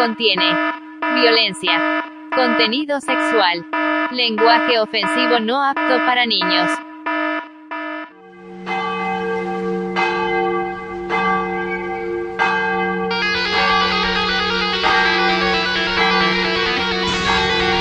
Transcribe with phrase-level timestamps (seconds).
[0.00, 0.56] contiene
[1.14, 2.02] violencia,
[2.34, 3.66] contenido sexual,
[4.10, 6.70] lenguaje ofensivo no apto para niños.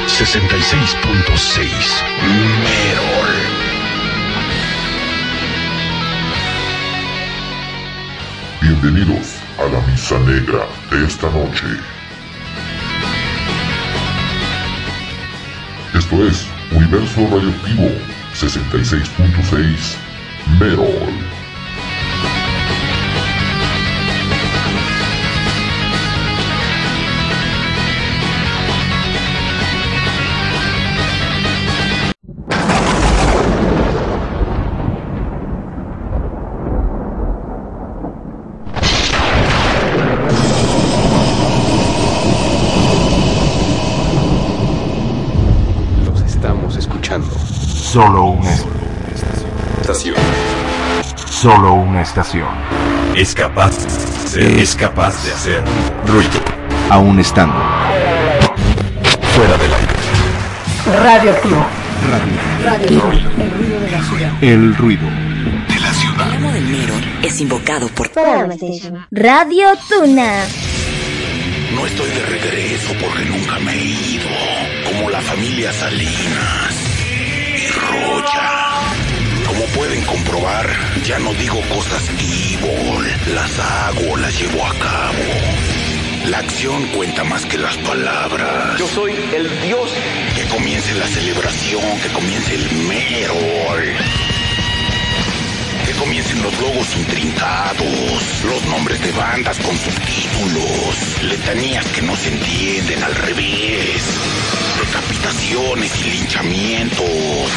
[0.07, 2.03] Sesenta y seis punto seis
[2.65, 3.35] Merol.
[8.59, 11.98] Bienvenidos a la misa negra de esta noche.
[15.99, 17.91] Esto es Universo Radioactivo
[18.33, 19.97] 66.6
[20.57, 21.38] Merol.
[47.91, 48.51] Solo una
[49.82, 50.15] Estación.
[51.27, 52.48] solo una estación.
[53.15, 53.73] Es capaz,
[54.37, 55.63] es capaz de hacer
[56.05, 56.40] ruido.
[56.91, 57.55] Aún estando
[59.34, 61.04] Fuera del aire.
[61.04, 61.65] Radioactivo.
[64.41, 65.07] el ruido.
[65.67, 66.28] De la ciudad.
[66.29, 68.12] El amo del Merol es invocado por
[69.09, 70.44] Radio Tuna.
[71.73, 74.29] No estoy de regreso porque nunca me he ido.
[74.85, 76.78] Como la familia Salinas
[77.75, 78.50] Roya.
[79.46, 80.69] Como pueden comprobar,
[81.03, 83.34] ya no digo cosas evil.
[83.34, 85.24] Las hago, las llevo a cabo.
[86.25, 88.78] La acción cuenta más que las palabras.
[88.78, 89.91] Yo soy el dios.
[90.35, 93.84] Que comience la celebración, que comience el Merol.
[95.89, 102.29] Que comiencen los logos intrincados, los nombres de bandas con subtítulos, letanías que no se
[102.29, 104.03] entienden al revés,
[104.85, 107.50] decapitaciones y linchamientos.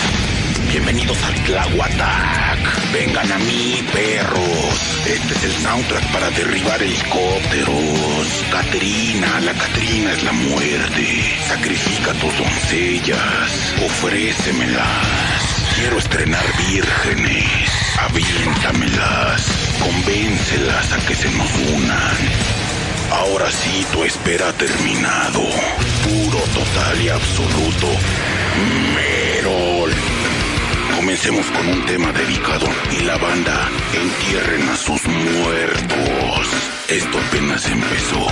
[0.66, 2.92] Bienvenidos al Tlahuatac.
[2.94, 5.04] Vengan a mí, perros.
[5.06, 8.44] Este es el soundtrack para derribar helicópteros.
[8.50, 11.36] Caterina, la Catrina es la muerte.
[11.48, 13.74] Sacrifica tus doncellas.
[13.84, 15.51] Ofrécemelas.
[15.82, 17.68] Quiero estrenar vírgenes.
[17.98, 19.74] Aviéntamelas.
[19.80, 22.16] Convéncelas a que se nos unan.
[23.10, 25.40] Ahora sí, tu espera ha terminado.
[26.04, 27.88] Puro, total y absoluto.
[28.94, 29.90] Merol.
[30.94, 36.61] Comencemos con un tema dedicado y la banda entierren a sus muertos.
[36.92, 38.26] Esto apenas empezó.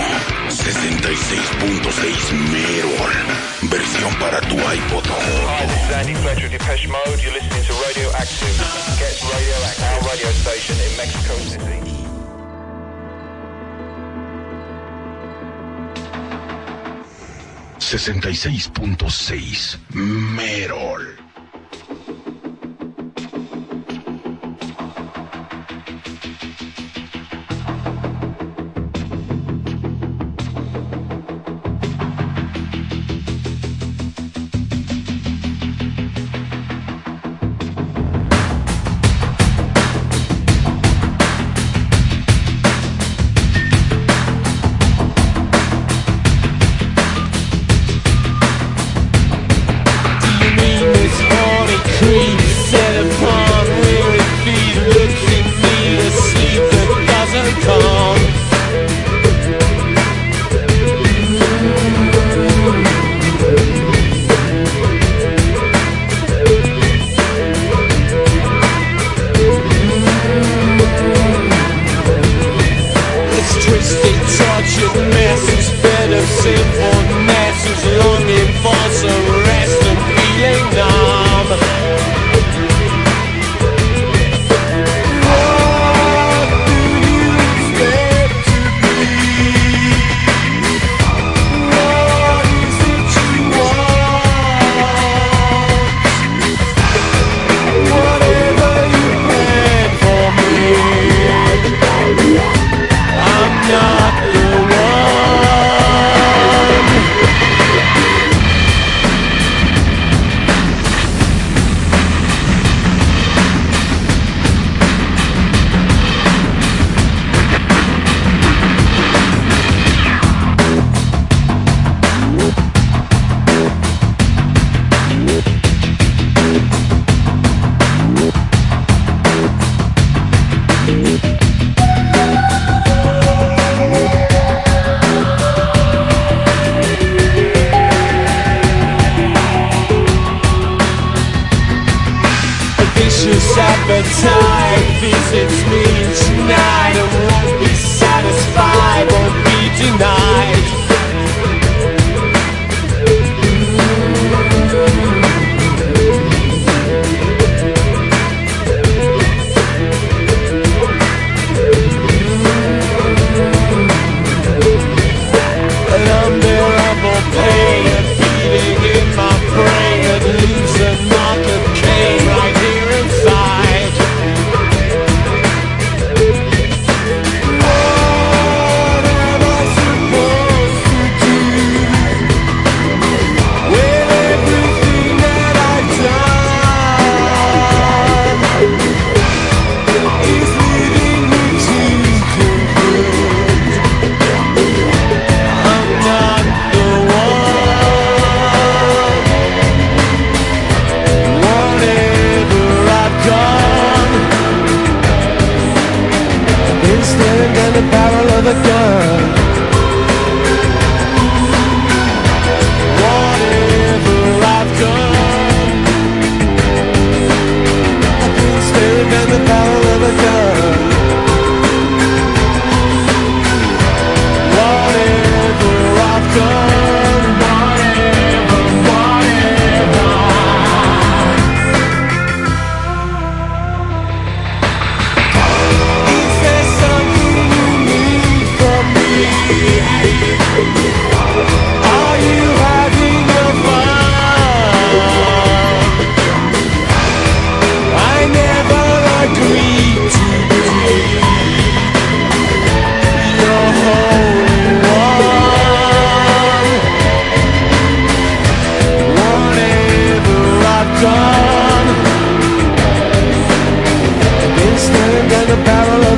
[0.48, 3.12] 66.6 Merol.
[3.71, 5.71] Versión para tu iPod Hot.
[5.88, 7.22] Sandy Fletcher, Depeche Mode.
[7.22, 8.56] You're listening to Radioactive.
[8.99, 11.81] Gets Radioactive, our radio station in Mexico City.
[17.78, 21.19] sesenta y seis punto seis Merol.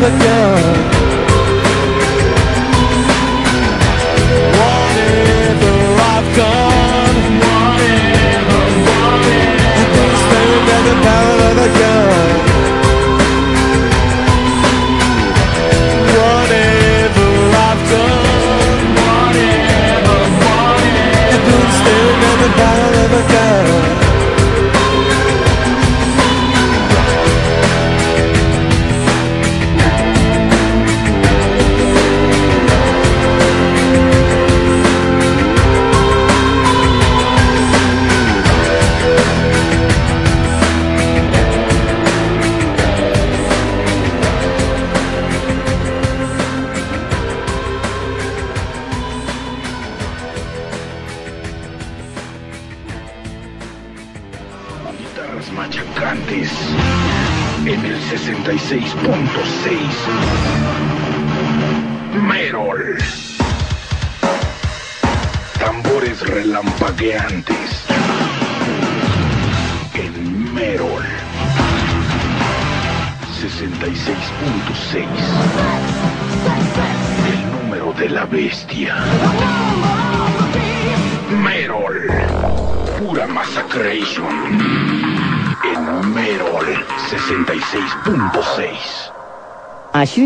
[0.02, 0.41] again.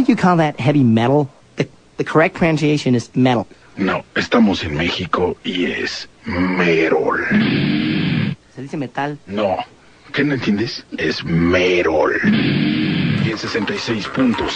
[0.06, 1.28] think you call that heavy metal.
[1.56, 3.48] The, the correct pronunciation is metal.
[3.76, 7.26] No, estamos en México y es merol.
[8.54, 9.18] ¿Se dice metal?
[9.26, 9.56] No.
[10.12, 10.84] ¿Qué no entiendes?
[10.96, 12.20] Es merol.
[12.24, 14.46] Y en 66.6,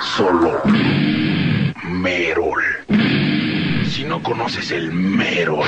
[0.00, 0.62] solo
[1.84, 2.62] merol.
[3.90, 5.66] Si no conoces el merol,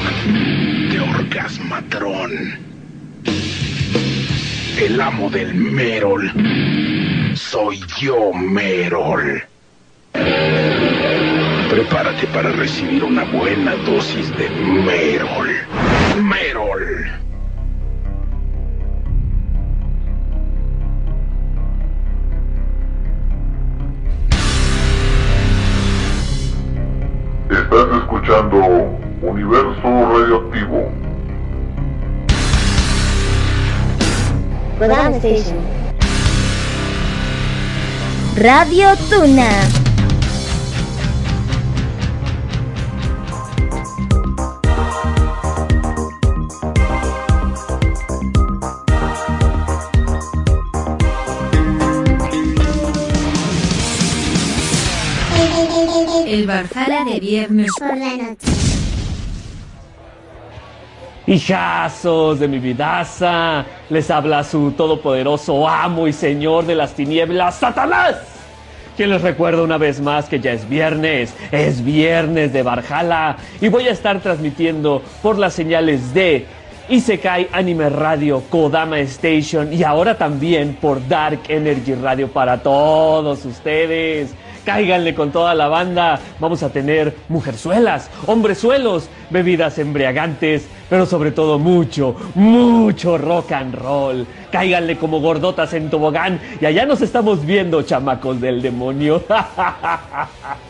[0.91, 2.59] de Orgasmatrón.
[4.79, 6.31] El amo del Merol.
[7.35, 9.43] Soy yo, Merol.
[11.71, 15.49] Prepárate para recibir una buena dosis de Merol.
[16.23, 17.28] Merol.
[38.37, 39.51] Radio Tuna.
[56.27, 58.78] El Barjala de viernes por la noche.
[61.29, 68.17] Hijazos de mi vidaza, les habla su todopoderoso amo y señor de las tinieblas, Satanás.
[68.97, 73.69] Quien les recuerda una vez más que ya es viernes, es viernes de Valhalla y
[73.69, 76.47] voy a estar transmitiendo por las señales de
[76.89, 84.35] Isekai Anime Radio, Kodama Station y ahora también por Dark Energy Radio para todos ustedes.
[84.69, 86.21] Cáiganle con toda la banda.
[86.41, 94.27] Vamos a tener mujerzuelas, hombrezuelos, bebidas embriagantes, pero sobre todo mucho, mucho rock and roll.
[94.53, 99.23] Cáiganle como gordotas en tobogán y allá nos estamos viendo, chamacos del demonio.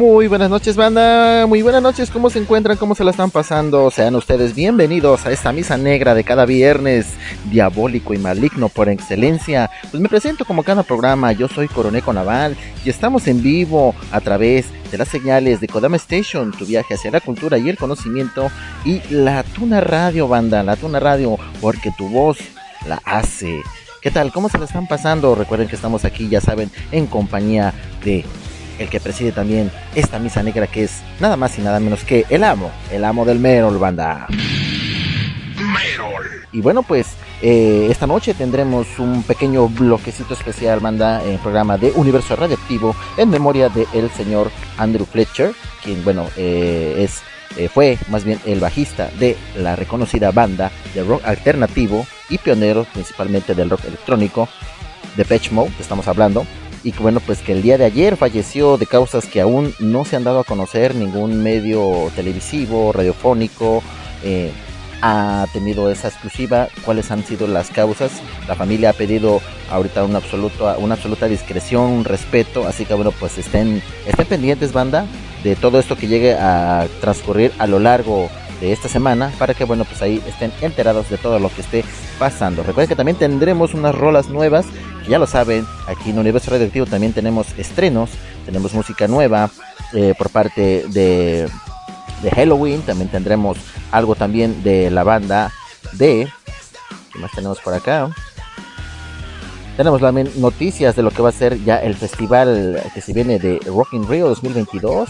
[0.00, 1.46] Muy buenas noches, banda.
[1.46, 2.10] Muy buenas noches.
[2.10, 2.78] ¿Cómo se encuentran?
[2.78, 3.90] ¿Cómo se la están pasando?
[3.90, 7.08] Sean ustedes bienvenidos a esta misa negra de cada viernes,
[7.50, 9.70] diabólico y maligno por excelencia.
[9.90, 11.32] Pues me presento como cada programa.
[11.32, 15.96] Yo soy Coroneco Naval y estamos en vivo a través de las señales de Kodama
[15.96, 18.50] Station, tu viaje hacia la cultura y el conocimiento,
[18.86, 20.62] y la Tuna Radio, banda.
[20.62, 22.38] La Tuna Radio, porque tu voz
[22.88, 23.60] la hace.
[24.00, 24.32] ¿Qué tal?
[24.32, 25.34] ¿Cómo se la están pasando?
[25.34, 28.24] Recuerden que estamos aquí, ya saben, en compañía de
[28.80, 32.24] el que preside también esta misa negra que es nada más y nada menos que
[32.30, 34.26] el amo, el amo del Merol, banda.
[36.52, 41.78] Y bueno, pues eh, esta noche tendremos un pequeño bloquecito especial, banda, en el programa
[41.78, 45.52] de Universo Radioactivo en memoria del señor Andrew Fletcher,
[45.84, 47.22] quien, bueno, eh, es
[47.56, 52.84] eh, fue más bien el bajista de la reconocida banda de rock alternativo y pionero
[52.92, 54.48] principalmente del rock electrónico
[55.16, 56.46] de Patch Mode, estamos hablando,
[56.82, 60.04] y que bueno, pues que el día de ayer falleció de causas que aún no
[60.04, 63.82] se han dado a conocer, ningún medio televisivo, radiofónico,
[64.22, 64.50] eh,
[65.02, 68.12] ha tenido esa exclusiva, cuáles han sido las causas.
[68.46, 73.12] La familia ha pedido ahorita una absoluta, una absoluta discreción, un respeto, así que bueno,
[73.12, 75.06] pues estén, estén pendientes, banda,
[75.42, 78.28] de todo esto que llegue a transcurrir a lo largo
[78.60, 81.84] de esta semana para que bueno pues ahí estén enterados de todo lo que esté
[82.18, 82.62] pasando.
[82.62, 84.66] Recuerden que también tendremos unas rolas nuevas,
[85.04, 88.10] que ya lo saben, aquí en Universo Radioactivo también tenemos estrenos,
[88.44, 89.50] tenemos música nueva
[89.94, 91.48] eh, por parte de,
[92.22, 93.58] de Halloween, también tendremos
[93.90, 95.52] algo también de la banda
[95.92, 96.28] de...
[97.12, 98.08] ¿Qué más tenemos por acá?
[99.76, 103.38] Tenemos también noticias de lo que va a ser ya el festival que se viene
[103.38, 105.08] de Rock in Rio 2022.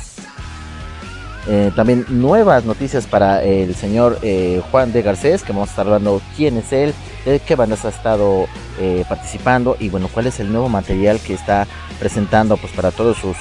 [1.46, 5.86] Eh, también nuevas noticias para el señor eh, Juan de Garcés, que vamos a estar
[5.86, 6.92] hablando quién es él,
[7.24, 8.46] de qué bandas ha estado
[8.78, 11.66] eh, participando y bueno, cuál es el nuevo material que está
[11.98, 13.36] presentando pues para todos sus,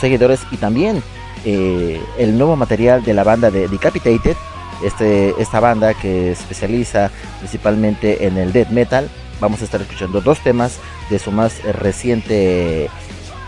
[0.00, 1.02] seguidores y también
[1.44, 4.36] el nuevo material de la banda de Decapitated,
[4.82, 9.10] este, esta banda que especializa principalmente en el death metal.
[9.38, 10.78] Vamos a estar escuchando dos temas
[11.10, 12.88] de su más reciente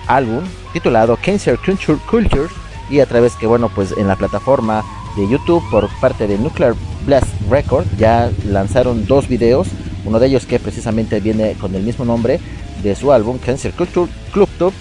[0.06, 0.44] álbum
[0.74, 2.48] titulado Cancer Culture Culture
[2.90, 4.84] y a través que bueno pues en la plataforma
[5.16, 6.74] de YouTube por parte de Nuclear
[7.06, 9.68] Blast Record ya lanzaron dos videos.
[10.04, 12.40] Uno de ellos que precisamente viene con el mismo nombre
[12.82, 14.72] de su álbum Cancer Culture Club Top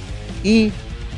[0.44, 0.72] y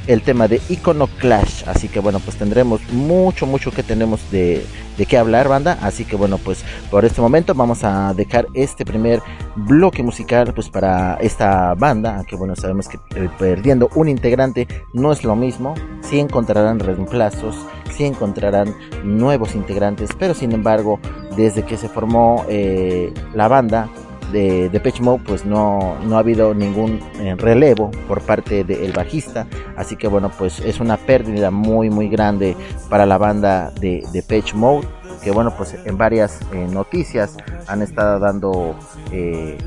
[0.08, 1.64] el tema de Iconoclash.
[1.68, 4.66] Así que bueno, pues tendremos mucho, mucho que tenemos de,
[4.98, 5.78] de qué hablar, banda.
[5.82, 9.22] Así que bueno, pues por este momento vamos a dejar este primer
[9.56, 12.24] bloque musical pues para esta banda.
[12.28, 15.74] Que bueno, sabemos que eh, perdiendo un integrante no es lo mismo.
[16.02, 17.56] Sí encontrarán reemplazos,
[17.96, 21.00] sí encontrarán nuevos integrantes, pero sin embargo,
[21.36, 23.90] desde que se formó eh, la banda,
[24.36, 29.48] de Depeche Mode pues no, no ha habido ningún eh, relevo por parte del bajista.
[29.78, 32.58] Así que bueno pues es una pérdida muy muy grande
[32.90, 34.86] para la banda de Depeche Mode
[35.24, 37.38] que bueno pues en varias eh, noticias
[37.68, 38.76] han estado dando
[39.12, 39.58] eh,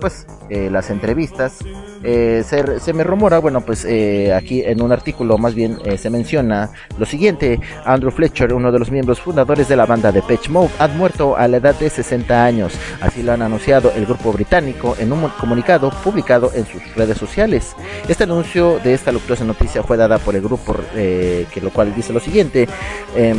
[0.00, 1.58] pues eh, las entrevistas
[2.04, 5.98] eh, se, se, me rumora, bueno, pues eh, aquí en un artículo más bien eh,
[5.98, 10.22] se menciona lo siguiente, Andrew Fletcher, uno de los miembros fundadores de la banda de
[10.22, 14.06] Pitch Mode, ha muerto a la edad de 60 años, así lo han anunciado el
[14.06, 17.74] grupo británico en un comunicado publicado en sus redes sociales.
[18.06, 22.12] Este anuncio de esta luctuosa noticia fue dada por el grupo, que lo cual dice
[22.12, 22.68] lo siguiente,
[23.16, 23.34] eh,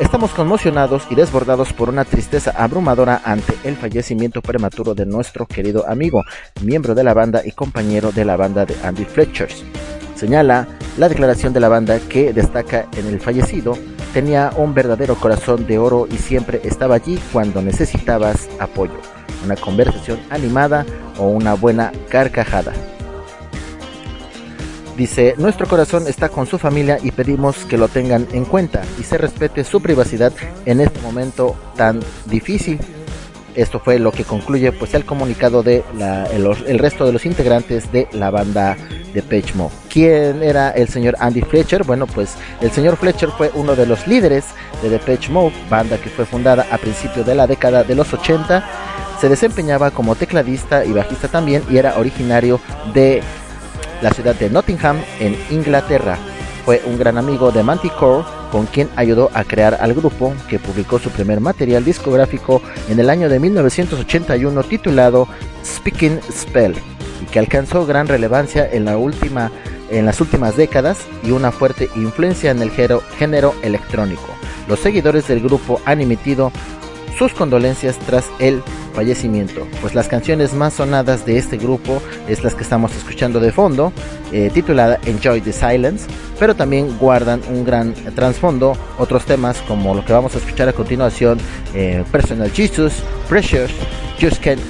[0.00, 5.88] Estamos conmocionados y desbordados por una tristeza abrumadora ante el fallecimiento prematuro de nuestro querido
[5.88, 6.24] amigo,
[6.62, 9.62] miembro de la banda y compañero de la banda de Andy Fletchers.
[10.16, 10.66] Señala
[10.98, 13.78] la declaración de la banda que destaca en el fallecido,
[14.12, 18.98] tenía un verdadero corazón de oro y siempre estaba allí cuando necesitabas apoyo,
[19.44, 20.84] una conversación animada
[21.18, 22.72] o una buena carcajada.
[24.96, 29.02] Dice, nuestro corazón está con su familia y pedimos que lo tengan en cuenta y
[29.02, 30.32] se respete su privacidad
[30.66, 32.78] en este momento tan difícil.
[33.56, 35.82] Esto fue lo que concluye pues el comunicado de
[36.32, 38.76] el, resto de los integrantes de la banda
[39.12, 39.70] de Pechmo.
[39.92, 41.82] ¿Quién era el señor Andy Fletcher?
[41.82, 44.44] Bueno, pues el señor Fletcher fue uno de los líderes
[44.82, 48.64] de Depeche Mode, banda que fue fundada a principios de la década de los 80.
[49.20, 52.60] Se desempeñaba como tecladista y bajista también y era originario
[52.92, 53.22] de
[54.02, 56.18] la ciudad de Nottingham, en Inglaterra.
[56.64, 60.98] Fue un gran amigo de Manticore, con quien ayudó a crear al grupo, que publicó
[60.98, 65.28] su primer material discográfico en el año de 1981 titulado
[65.64, 66.74] Speaking Spell,
[67.20, 72.70] y que alcanzó gran relevancia en, las últimas décadas y una fuerte influencia en el
[72.70, 74.28] género electrónico.
[74.68, 76.50] Los seguidores del grupo han emitido
[77.18, 78.62] sus condolencias tras el
[78.94, 79.66] fallecimiento.
[79.80, 83.92] Pues las canciones más sonadas de este grupo es las que estamos escuchando de fondo,
[84.32, 86.06] eh, titulada Enjoy the Silence,
[86.38, 90.72] pero también guardan un gran trasfondo otros temas como lo que vamos a escuchar a
[90.72, 91.38] continuación,
[91.74, 92.94] eh, Personal Jesus,
[93.28, 93.70] Precious,
[94.20, 94.60] Just Can't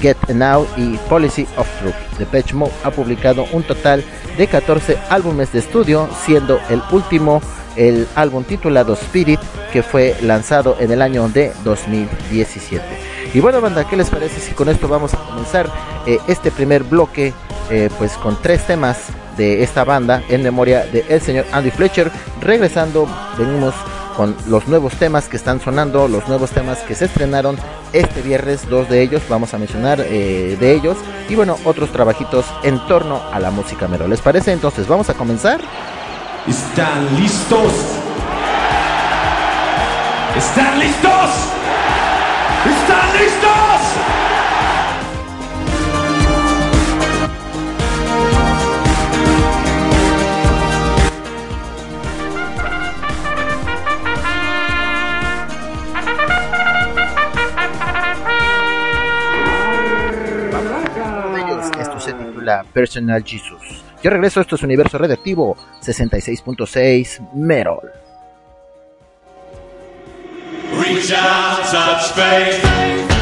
[0.00, 2.18] Get Now y Policy of Truth.
[2.18, 4.04] Depeche Mode ha publicado un total
[4.36, 7.40] de 14 álbumes de estudio, siendo el último
[7.76, 9.40] el álbum titulado Spirit
[9.72, 12.84] que fue lanzado en el año de 2017.
[13.34, 15.68] Y bueno banda, ¿qué les parece si con esto vamos a comenzar
[16.06, 17.32] eh, este primer bloque
[17.70, 18.98] eh, pues con tres temas
[19.36, 22.10] de esta banda en memoria de señor Andy Fletcher.
[22.40, 23.08] Regresando,
[23.38, 23.74] venimos
[24.16, 27.56] con los nuevos temas que están sonando, los nuevos temas que se estrenaron
[27.92, 30.96] este viernes, dos de ellos, vamos a mencionar eh, de ellos,
[31.28, 34.06] y bueno, otros trabajitos en torno a la música mero.
[34.06, 34.52] ¿Les parece?
[34.52, 35.60] Entonces, vamos a comenzar.
[36.46, 37.72] ¿Están listos?
[40.36, 41.30] ¿Están listos?
[42.66, 43.54] ¿Están listos?
[61.80, 63.93] Esto se titula Personal Jesus.
[64.04, 67.78] Yo regreso, esto es Universo Redactivo 66.6 Metal.
[70.78, 73.13] Reach out, touch faith.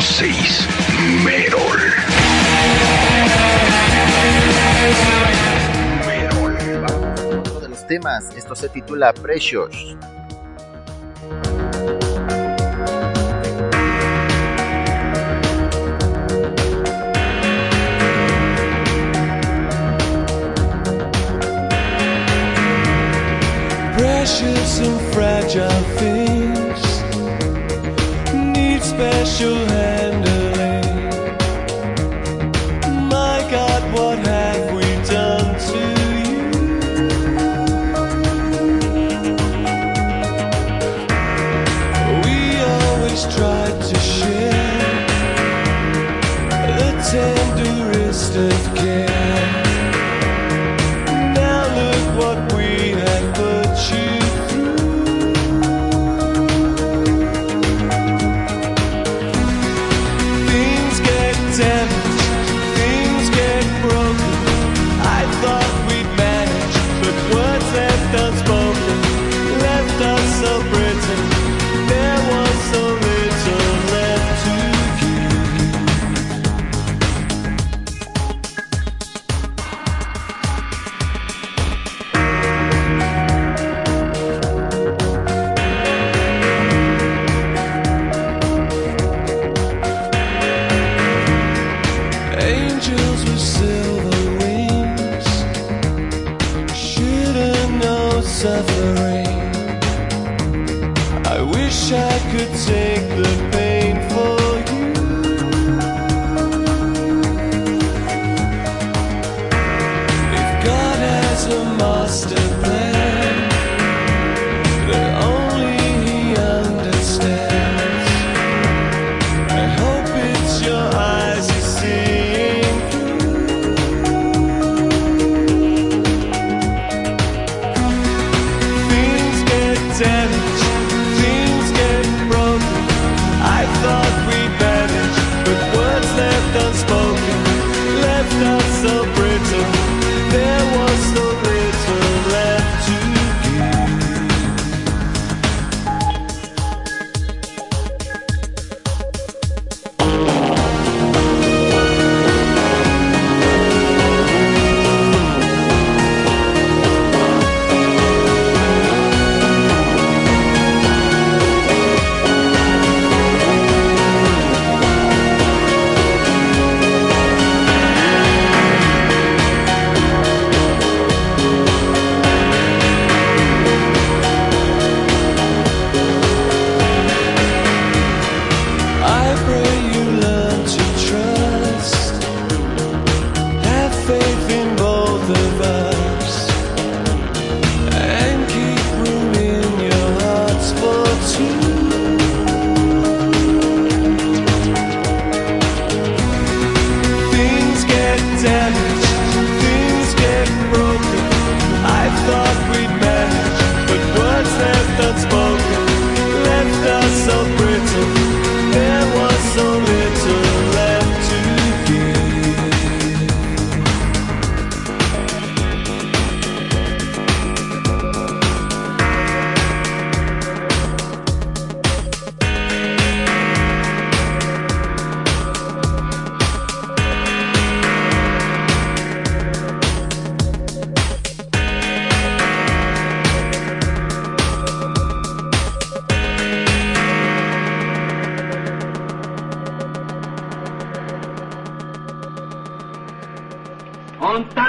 [0.00, 0.68] 106
[1.22, 1.78] Merol.
[6.06, 6.56] Merol.
[6.80, 8.30] Vamos a de los temas.
[8.34, 9.96] Esto se titula Precious.
[23.94, 27.02] precious and fragile things
[28.52, 29.71] need special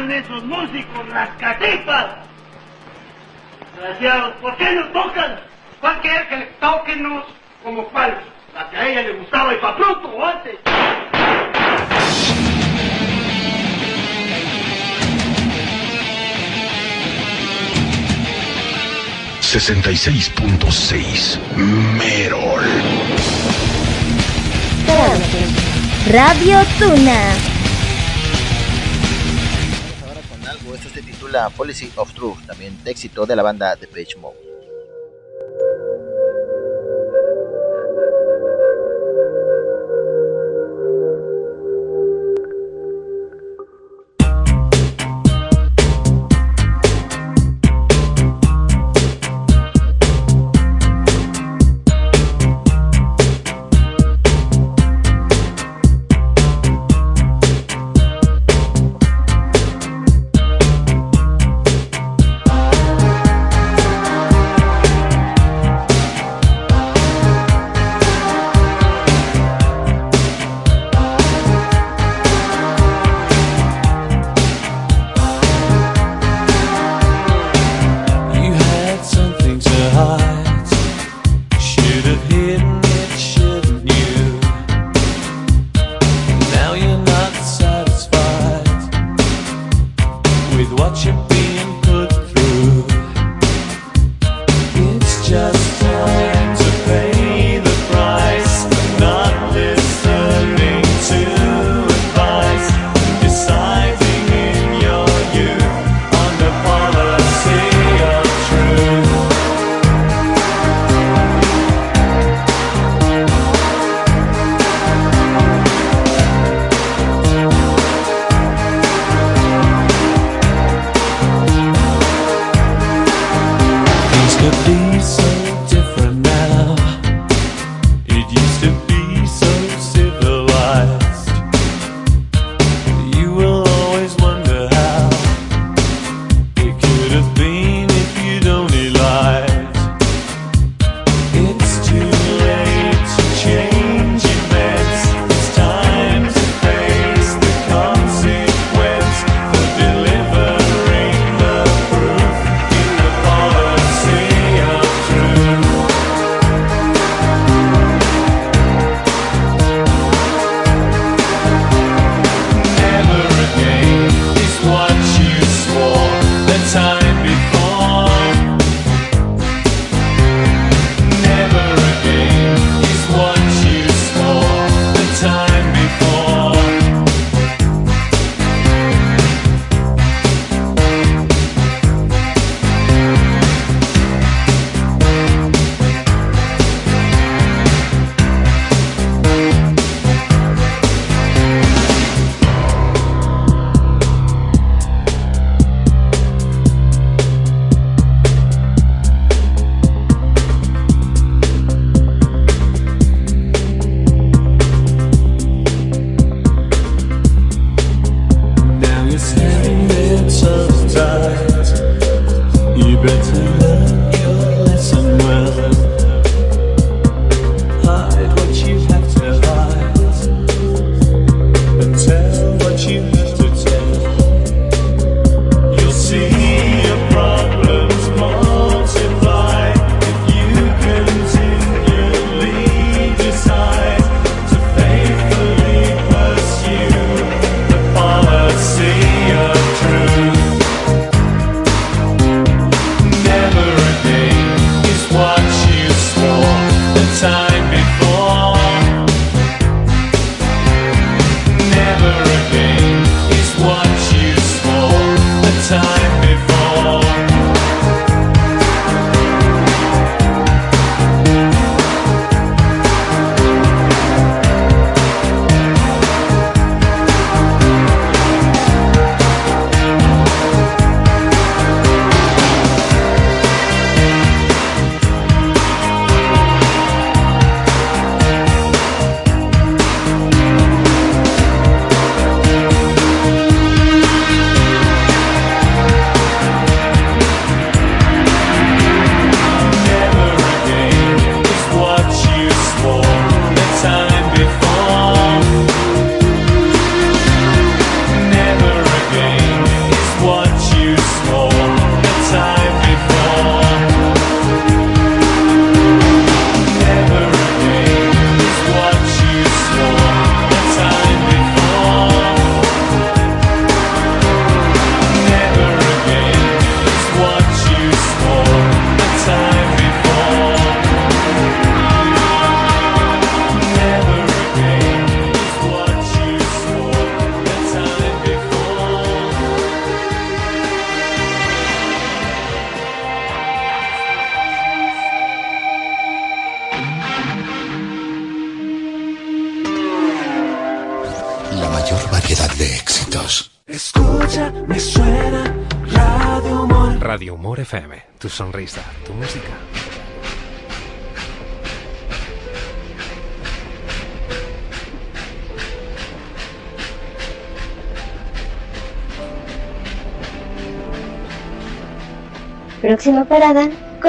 [0.04, 2.06] eran esos músicos rascatipas?
[3.76, 5.40] Desgraciados, ¿por qué nos tocan?
[5.80, 7.26] ¿Cuál quiere que toquenos
[7.64, 8.20] como cuál?
[8.54, 10.56] La que a ella le gustaba y pa' pronto antes.
[19.54, 21.38] ...66.6...
[21.56, 22.64] ...Merol...
[26.10, 27.63] ...Radio Tuna...
[31.34, 34.53] la Policy of Truth, también éxito de la banda The Page Mode.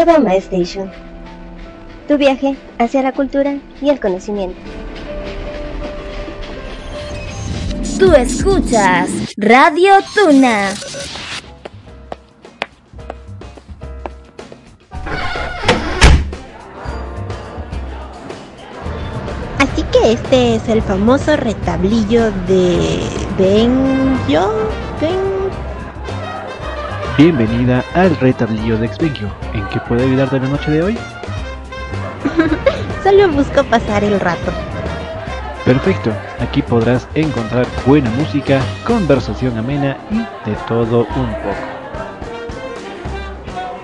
[0.04, 0.90] Kodama Station.
[2.06, 4.60] Tu viaje hacia la cultura y el conocimiento.
[7.98, 10.68] Tú escuchas Radio Tuna.
[19.58, 23.00] Así que este es el famoso retablillo de
[23.38, 24.52] Benjo.
[25.00, 25.34] Ben...
[27.16, 29.43] Bienvenida al retablillo de Exvengio.
[29.74, 30.98] ¿En qué puedo ayudarte la noche de hoy?
[33.02, 34.52] Solo busco pasar el rato.
[35.64, 41.56] Perfecto, aquí podrás encontrar buena música, conversación amena y de todo un poco.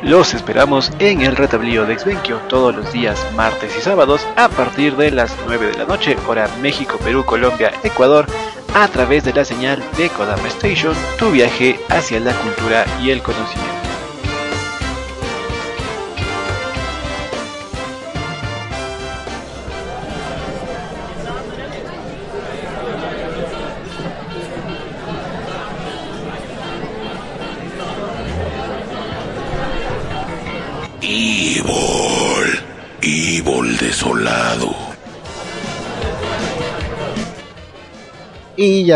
[0.04, 4.94] Los esperamos en el retablillo de Exvenquio todos los días martes y sábados a partir
[4.96, 8.26] de las 9 de la noche, hora México, Perú, Colombia, Ecuador,
[8.74, 13.22] a través de la señal de Kodama Station, tu viaje hacia la cultura y el
[13.22, 13.59] conocimiento.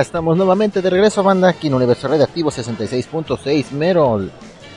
[0.04, 4.30] Estamos nuevamente de regreso, banda, aquí en Universo Radioactivo 66.6 Merol.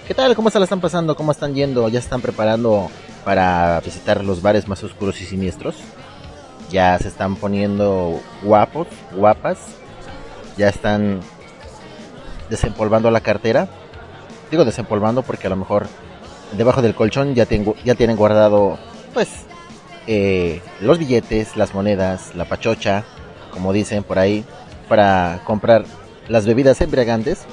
[0.08, 0.34] ¿Qué tal?
[0.36, 1.18] ¿Cómo se la están pasando?
[1.18, 1.90] ¿Cómo están yendo?
[1.90, 2.90] ¿Ya están preparando
[3.26, 5.76] para visitar los bares más oscuros y siniestros?
[6.72, 9.58] ¿Ya se están poniendo guapos, guapas?
[10.58, 11.20] ¿Ya están
[12.50, 13.68] desempolvando la cartera?
[14.50, 15.88] Digo desempolvando porque a lo mejor
[16.54, 18.80] debajo del colchón ya, tengo, ya tienen guardado,
[19.14, 19.28] pues,
[20.08, 23.04] eh, los billetes, las monedas, la pachocha,
[23.52, 24.46] como dicen por ahí,
[24.88, 25.86] para comprar
[26.28, 27.46] las bebidas embriagantes.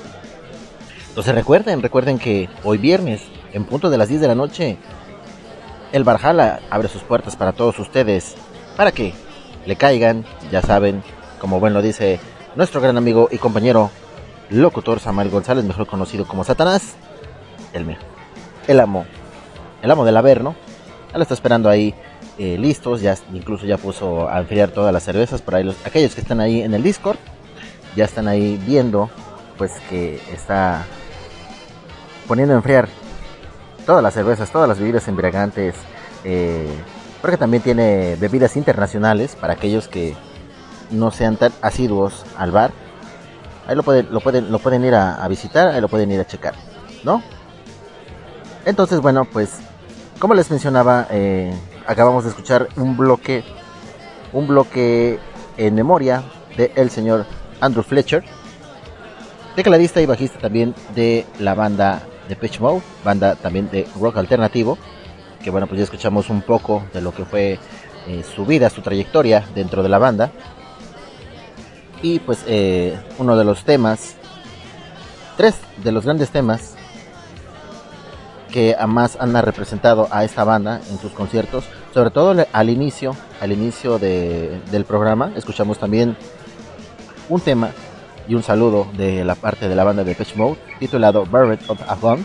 [1.08, 3.22] Entonces recuerden, recuerden que hoy viernes,
[3.52, 4.78] en punto de las 10 de la noche,
[5.92, 8.34] el Barjala abre sus puertas para todos ustedes,
[8.76, 9.14] para que
[9.64, 11.02] le caigan, ya saben,
[11.40, 12.18] como buen lo dice
[12.56, 13.90] nuestro gran amigo y compañero
[14.50, 16.94] locutor Samuel González, mejor conocido como Satanás,
[17.72, 17.96] el
[18.66, 19.06] el amo,
[19.82, 20.54] el amo del Averno,
[21.12, 21.94] lo está esperando ahí
[22.38, 26.20] eh, listos, ya incluso ya puso a enfriar todas las cervezas para los, aquellos que
[26.20, 27.18] están ahí en el Discord,
[27.96, 29.10] ya están ahí viendo
[29.56, 30.84] pues que está
[32.26, 32.88] poniendo a enfriar
[33.86, 35.74] todas las cervezas, todas las bebidas embriagantes,
[36.24, 36.68] eh,
[37.20, 40.14] porque también tiene bebidas internacionales para aquellos que
[40.90, 42.72] no sean tan asiduos al bar.
[43.66, 46.20] Ahí lo pueden, lo pueden, lo pueden ir a, a visitar, ahí lo pueden ir
[46.20, 46.54] a checar,
[47.02, 47.22] ¿no?
[48.64, 49.58] Entonces, bueno, pues,
[50.18, 51.54] como les mencionaba, eh,
[51.86, 53.44] acabamos de escuchar un bloque,
[54.32, 55.18] un bloque
[55.56, 56.22] en memoria
[56.56, 57.26] de el señor
[57.60, 58.24] Andrew Fletcher,
[59.56, 64.78] tecladista y bajista también de la banda de Pitch Mode, banda también de rock alternativo,
[65.42, 67.58] que bueno, pues ya escuchamos un poco de lo que fue
[68.06, 70.30] eh, su vida, su trayectoria dentro de la banda.
[72.02, 74.16] Y pues eh, uno de los temas,
[75.36, 76.73] tres de los grandes temas
[78.54, 83.50] que más han representado a esta banda en sus conciertos, sobre todo al inicio, al
[83.50, 86.16] inicio de, del programa, escuchamos también
[87.28, 87.70] un tema
[88.28, 91.80] y un saludo de la parte de la banda de Pitch Mode titulado Buried of
[91.88, 92.24] Avon.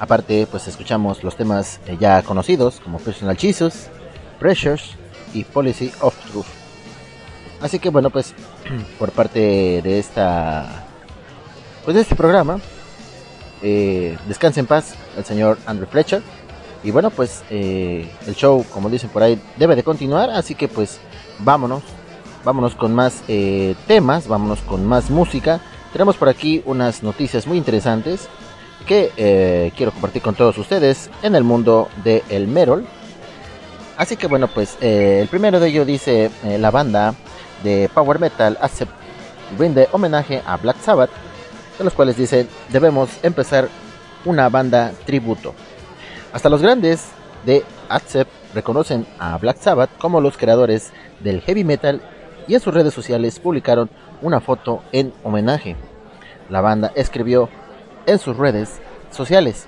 [0.00, 3.86] Aparte, pues escuchamos los temas eh, ya conocidos como Personal Jesus,
[4.38, 4.96] Pressures
[5.32, 6.44] y Policy of Truth.
[7.62, 8.34] Así que bueno, pues
[8.98, 10.84] por parte de esta
[11.86, 12.60] pues de este programa
[13.62, 16.22] eh, descanse en paz el señor Andrew Fletcher.
[16.84, 20.30] Y bueno, pues eh, el show, como dicen por ahí, debe de continuar.
[20.30, 20.98] Así que pues
[21.38, 21.82] vámonos,
[22.44, 25.60] vámonos con más eh, temas, vámonos con más música.
[25.92, 28.28] Tenemos por aquí unas noticias muy interesantes
[28.86, 32.84] que quiero compartir con todos ustedes en el mundo del el Merol.
[33.96, 37.14] Así que bueno, pues el primero de ellos dice la banda
[37.62, 38.90] de Power Metal Accept
[39.56, 41.10] rinde homenaje a Black Sabbath
[41.78, 43.68] de los cuales dicen debemos empezar
[44.24, 45.54] una banda tributo.
[46.32, 47.08] Hasta los grandes
[47.44, 52.00] de Accept reconocen a Black Sabbath como los creadores del heavy metal
[52.46, 55.76] y en sus redes sociales publicaron una foto en homenaje.
[56.48, 57.48] La banda escribió
[58.06, 59.66] en sus redes sociales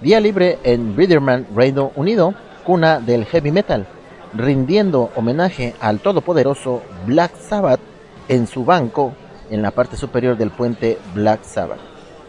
[0.00, 2.34] Día libre en Biederman, Reino Unido,
[2.64, 3.86] cuna del heavy metal,
[4.34, 7.80] rindiendo homenaje al todopoderoso Black Sabbath
[8.28, 9.14] en su banco
[9.54, 11.78] en la parte superior del puente Black Sabbath.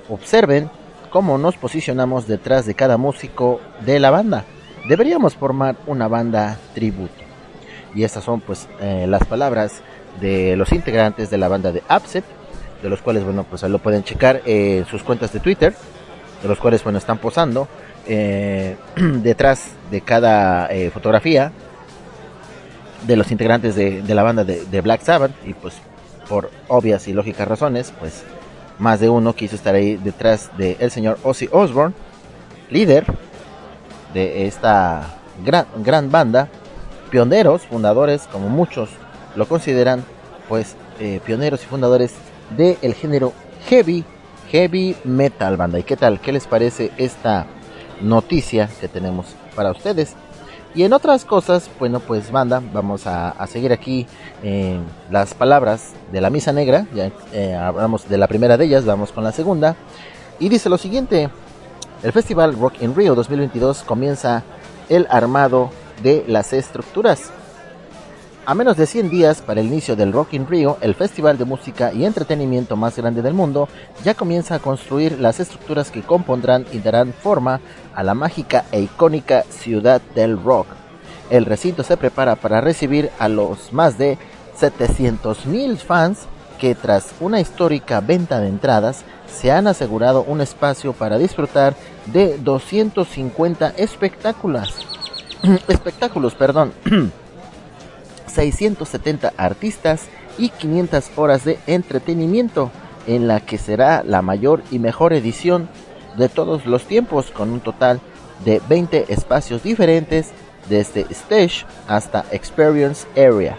[0.09, 0.69] Observen
[1.09, 4.45] cómo nos posicionamos detrás de cada músico de la banda.
[4.87, 7.23] Deberíamos formar una banda tributo.
[7.95, 9.81] Y estas son pues eh, las palabras
[10.21, 12.23] de los integrantes de la banda de Upset,
[12.83, 15.73] de los cuales bueno pues lo pueden checar en sus cuentas de Twitter,
[16.43, 17.67] de los cuales bueno están posando
[18.05, 21.51] eh, detrás de cada eh, fotografía
[23.07, 25.75] de los integrantes de, de la banda de, de Black Sabbath y pues
[26.27, 28.23] por obvias y lógicas razones pues
[28.79, 31.95] más de uno quiso estar ahí detrás del el señor Ozzy Osbourne,
[32.69, 33.05] líder
[34.13, 36.49] de esta gran, gran banda,
[37.09, 38.89] pioneros, fundadores, como muchos
[39.35, 40.03] lo consideran,
[40.47, 42.13] pues eh, pioneros y fundadores
[42.55, 43.33] del género
[43.67, 44.03] heavy,
[44.51, 45.79] heavy metal banda.
[45.79, 46.19] ¿Y qué tal?
[46.19, 47.45] ¿Qué les parece esta
[48.01, 50.15] noticia que tenemos para ustedes?
[50.75, 54.05] Y en otras cosas, bueno, pues banda, vamos a, seguir aquí
[54.43, 54.77] eh,
[55.09, 56.85] las palabras de la misa negra.
[56.93, 59.77] Ya eh, hablamos de la primera de ellas, vamos con la segunda.
[60.37, 61.29] Y dice lo siguiente:
[62.03, 64.43] el Festival Rock in Rio 2022 comienza
[64.89, 65.69] el armado
[66.03, 67.31] de las estructuras.
[68.47, 71.45] A menos de 100 días para el inicio del Rock in Rio, el festival de
[71.45, 73.67] música y entretenimiento más grande del mundo
[74.03, 77.59] ya comienza a construir las estructuras que compondrán y darán forma
[77.95, 80.67] a la mágica e icónica ciudad del rock.
[81.31, 84.19] El recinto se prepara para recibir a los más de
[84.59, 86.27] 700.000 fans
[86.59, 91.75] que tras una histórica venta de entradas se han asegurado un espacio para disfrutar
[92.05, 94.85] de 250 espectáculos.
[95.67, 96.71] espectáculos, perdón.
[98.35, 100.03] 670 artistas
[100.37, 102.71] y 500 horas de entretenimiento
[103.07, 105.69] en la que será la mayor y mejor edición
[106.17, 108.01] de todos los tiempos con un total
[108.43, 110.31] de 20 espacios diferentes
[110.69, 113.57] desde Stage hasta Experience Area.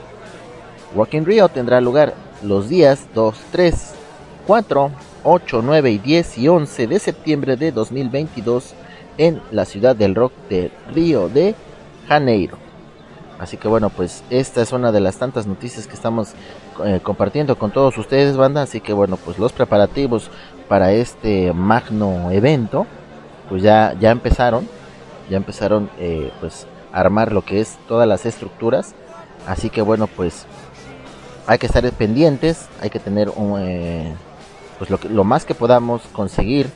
[0.95, 3.95] Rock in Rio tendrá lugar los días 2, 3,
[4.47, 4.91] 4,
[5.25, 8.75] 8, 9 y 10 y 11 de septiembre de 2022
[9.19, 11.55] en la ciudad del rock de Río de
[12.09, 12.66] Janeiro.
[13.39, 16.33] Así que bueno, pues esta es una de las tantas noticias que estamos
[16.85, 18.63] eh, compartiendo con todos ustedes, banda.
[18.63, 20.31] Así que bueno, pues los preparativos
[20.69, 22.87] para este magno evento,
[23.49, 24.69] pues ya, ya empezaron.
[25.29, 28.95] Ya empezaron eh, pues a armar lo que es todas las estructuras.
[29.47, 30.47] Así que bueno, pues
[31.47, 34.15] hay que estar pendientes, hay que tener un, eh,
[34.79, 36.71] pues lo, que, lo más que podamos conseguir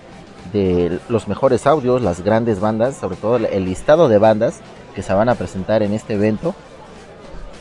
[0.52, 4.60] de los mejores audios, las grandes bandas, sobre todo el listado de bandas
[4.94, 6.54] que se van a presentar en este evento.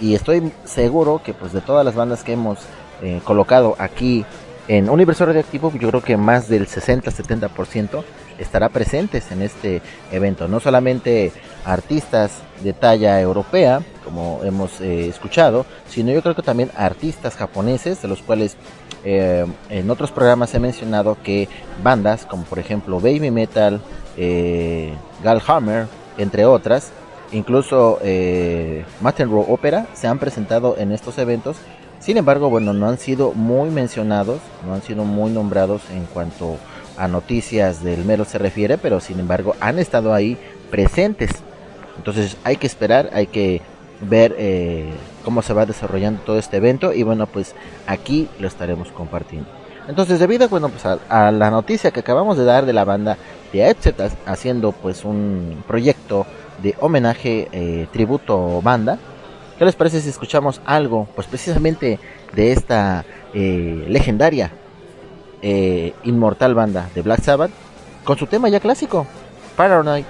[0.02, 2.60] Y estoy seguro que pues de todas las bandas que hemos
[3.02, 4.26] eh, colocado aquí
[4.70, 8.04] en Universo Radioactivo, yo creo que más del 60-70%
[8.38, 10.48] estará presentes en este evento.
[10.48, 11.32] No solamente
[11.66, 18.02] artistas de talla europea, como hemos eh, escuchado, sino yo creo que también artistas japoneses,
[18.04, 18.58] de los cuales
[19.04, 21.48] eh, en otros programas he mencionado que
[21.84, 23.82] bandas como por ejemplo Baby Metal,
[24.18, 26.92] eh, Galhammer, entre otras,
[27.32, 31.58] incluso eh, Row Opera se han presentado en estos eventos.
[32.00, 36.58] Sin embargo, bueno, no han sido muy mencionados, no han sido muy nombrados en cuanto
[36.98, 40.38] a noticias del mero se refiere, pero sin embargo han estado ahí
[40.70, 41.32] presentes.
[41.98, 43.62] Entonces hay que esperar, hay que
[44.02, 44.90] ver eh,
[45.26, 47.56] cómo se va desarrollando todo este evento y bueno, pues
[47.88, 49.50] aquí lo estaremos compartiendo.
[49.88, 53.18] Entonces, debido bueno, pues a, a la noticia que acabamos de dar de la banda
[53.52, 56.28] de Etcétera haciendo pues un proyecto
[56.62, 58.98] de homenaje, eh, tributo banda.
[59.58, 62.00] ¿Qué les parece si escuchamos algo, pues precisamente
[62.34, 63.04] de esta
[63.34, 64.52] eh, legendaria,
[65.42, 67.52] eh, inmortal banda de Black Sabbath,
[68.04, 69.06] con su tema ya clásico,
[69.56, 70.06] Paranoid?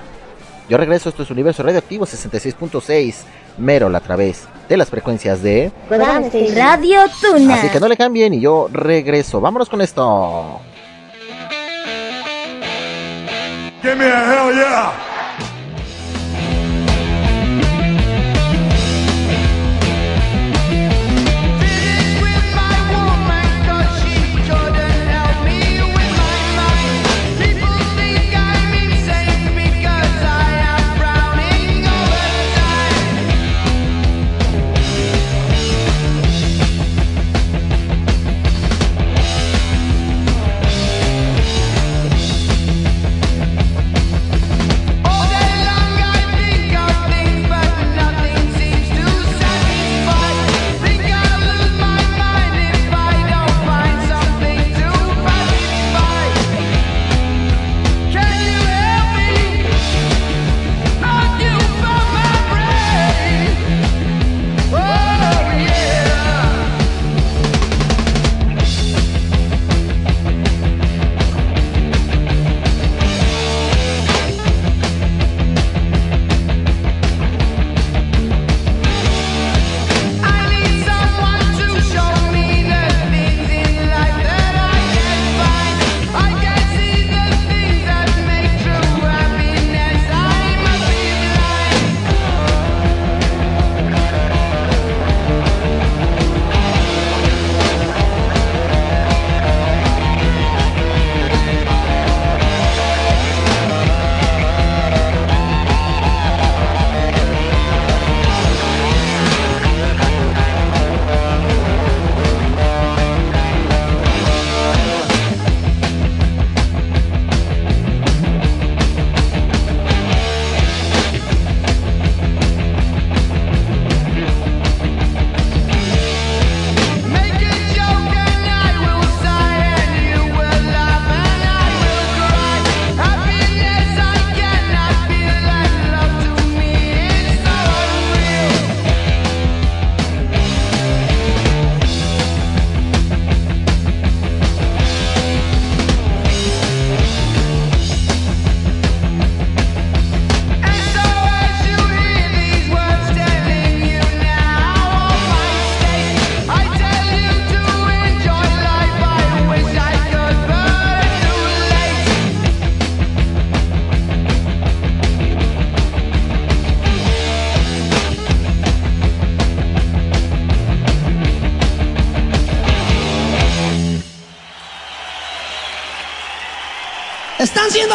[0.69, 3.15] Yo regreso, esto es Universo Radioactivo 66.6,
[3.57, 7.55] Mero a través de las frecuencias de Radio Tuna.
[7.55, 9.41] Así que no le cambien y yo regreso.
[9.41, 10.61] Vámonos con esto.
[13.81, 15.18] Give me a hell yeah!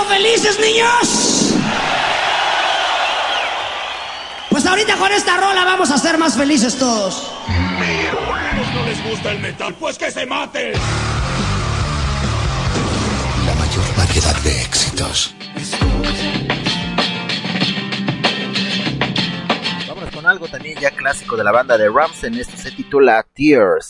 [0.05, 1.55] felices, niños?
[4.51, 7.31] Pues ahorita con esta rola vamos a ser más felices todos.
[8.57, 10.73] Pues no les gusta el metal, pues que se maten.
[13.47, 15.35] La mayor variedad de éxitos.
[19.89, 22.35] Vámonos con algo también ya clásico de la banda de Ramsen.
[22.35, 23.89] Esto se titula Tears.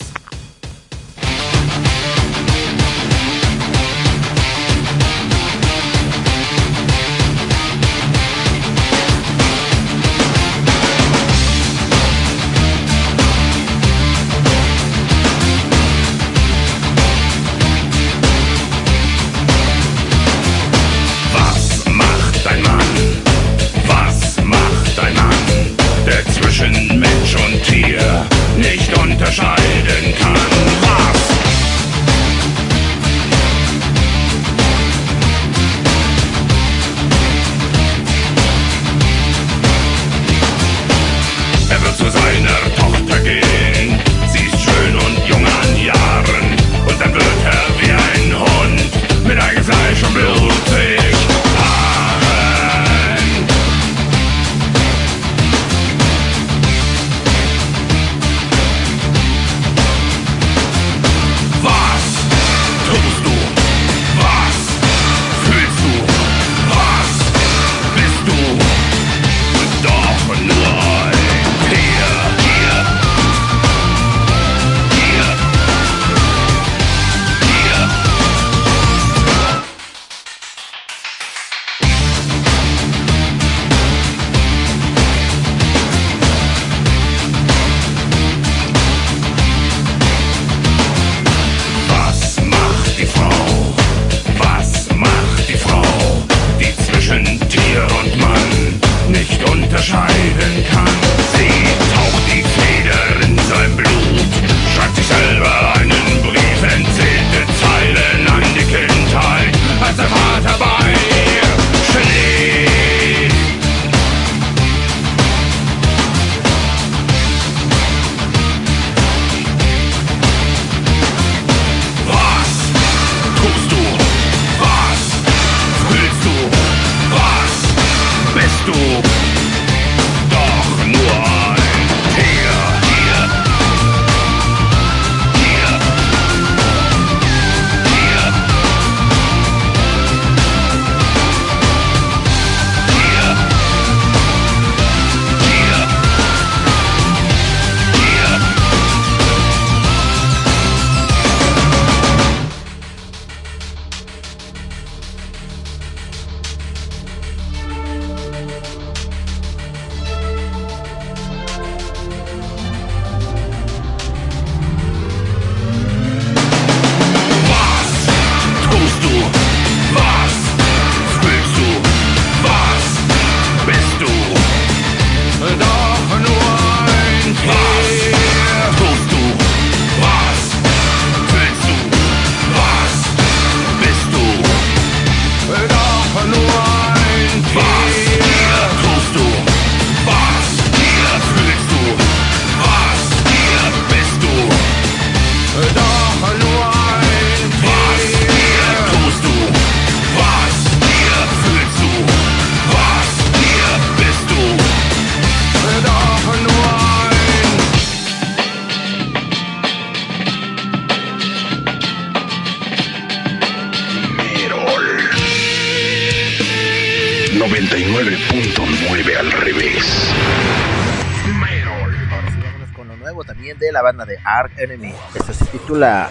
[224.34, 226.10] Dark Enemy, que se titula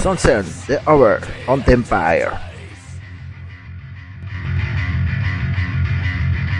[0.00, 1.18] Sunset The Over
[1.48, 2.30] on the Empire.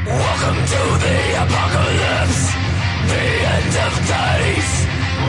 [0.05, 2.51] Welcome to the apocalypse,
[3.07, 4.71] the end of days.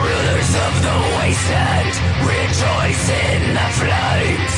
[0.02, 1.94] Rulers of the wasteland,
[2.34, 4.54] rejoice in the flames.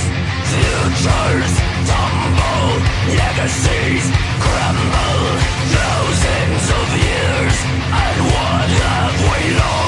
[0.48, 1.54] Futures
[1.92, 2.72] tumble,
[3.20, 4.04] legacies
[4.40, 5.20] crumble,
[5.76, 7.56] thousands of years,
[7.92, 9.87] and what have we lost?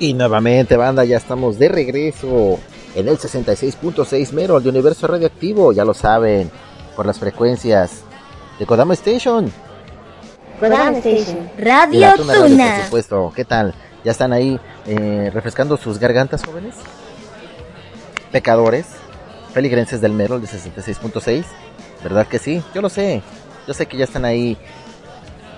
[0.00, 2.58] Y nuevamente, banda, ya estamos de regreso
[2.94, 6.50] en el 66.6 Mero de Universo Radioactivo, ya lo saben,
[6.96, 8.00] por las frecuencias
[8.58, 9.52] de Kodama Station.
[10.58, 11.50] Kodama Station.
[11.58, 12.74] Radio Tuna Radio, Tuna.
[12.76, 13.32] por supuesto.
[13.36, 13.74] ¿Qué tal?
[14.02, 16.76] ¿Ya están ahí eh, refrescando sus gargantas, jóvenes?
[18.32, 18.86] Pecadores,
[19.52, 21.44] feligrenses del Mero de 66.6,
[22.02, 22.62] ¿verdad que sí?
[22.74, 23.20] Yo lo sé,
[23.68, 24.56] yo sé que ya están ahí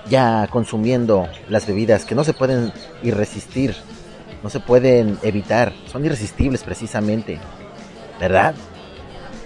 [0.09, 2.73] ya consumiendo las bebidas que no se pueden
[3.03, 3.73] irresistir,
[4.43, 7.39] no se pueden evitar, son irresistibles precisamente,
[8.19, 8.53] ¿verdad?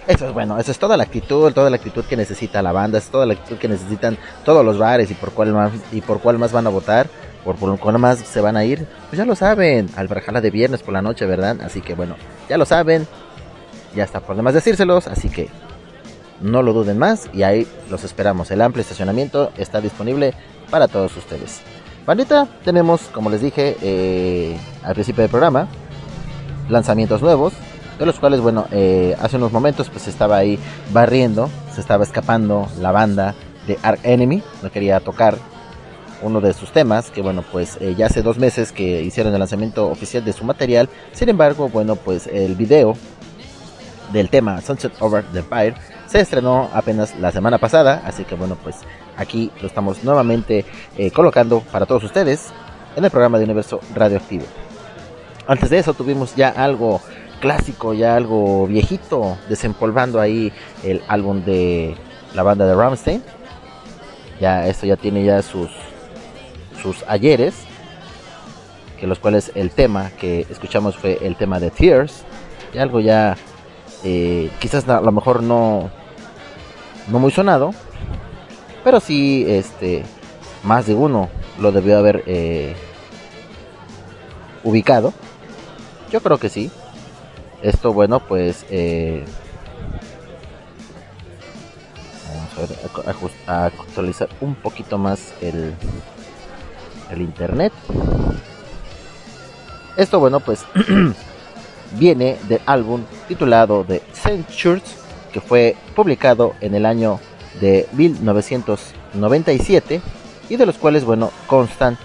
[0.08, 2.98] Eso es bueno, eso es toda la actitud, toda la actitud que necesita la banda,
[2.98, 6.20] es toda la actitud que necesitan todos los bares y por cuál más, y por
[6.20, 7.08] cuál más van a votar,
[7.44, 10.50] por, por cuál más se van a ir, pues ya lo saben, al Bajala de
[10.50, 11.58] viernes por la noche, ¿verdad?
[11.62, 12.16] Así que bueno,
[12.50, 13.06] ya lo saben,
[13.96, 15.50] ya está por demás decírselos, así que
[16.42, 18.50] no lo duden más y ahí los esperamos.
[18.50, 20.34] El amplio estacionamiento está disponible
[20.70, 21.62] para todos ustedes.
[22.08, 25.68] Bandita, tenemos, como les dije eh, al principio del programa,
[26.70, 27.52] lanzamientos nuevos,
[28.00, 30.58] de los cuales, bueno, eh, hace unos momentos pues estaba ahí
[30.94, 33.36] barriendo, se estaba escapando la banda
[33.68, 35.38] de Ark Enemy, no quería tocar
[36.22, 39.40] uno de sus temas, que bueno, pues eh, ya hace dos meses que hicieron el
[39.40, 42.96] lanzamiento oficial de su material, sin embargo, bueno, pues el video
[44.14, 45.74] del tema Sunset Over the Empire
[46.08, 48.78] se estrenó apenas la semana pasada, así que bueno, pues
[49.18, 50.66] aquí lo estamos nuevamente
[50.98, 52.50] eh, colocando para todos ustedes
[52.96, 54.46] en el programa de Universo Radioactivo.
[55.48, 57.02] Antes de eso tuvimos ya algo
[57.40, 60.52] clásico, ya algo viejito, desempolvando ahí
[60.84, 61.96] el álbum de
[62.34, 63.24] la banda de Rammstein.
[64.40, 65.70] Ya esto ya tiene ya sus
[66.82, 67.56] sus ayeres,
[69.00, 72.24] que los cuales el tema que escuchamos fue el tema de Tears,
[72.74, 73.36] y algo ya
[74.04, 75.90] eh, quizás a lo mejor no
[77.08, 77.74] no muy sonado,
[78.88, 80.06] pero sí este
[80.64, 81.28] más de uno
[81.60, 82.74] lo debió haber eh,
[84.64, 85.14] ubicado.
[86.10, 86.72] Yo creo que sí.
[87.62, 89.26] Esto bueno pues eh,
[92.34, 95.74] vamos a ver, a- actualizar un poquito más el
[97.12, 97.74] el internet.
[99.98, 100.64] Esto bueno pues
[102.00, 104.96] viene del álbum titulado The Centuries
[105.34, 107.20] que fue publicado en el año
[107.60, 110.02] de 1997
[110.50, 111.98] y de los cuales bueno constan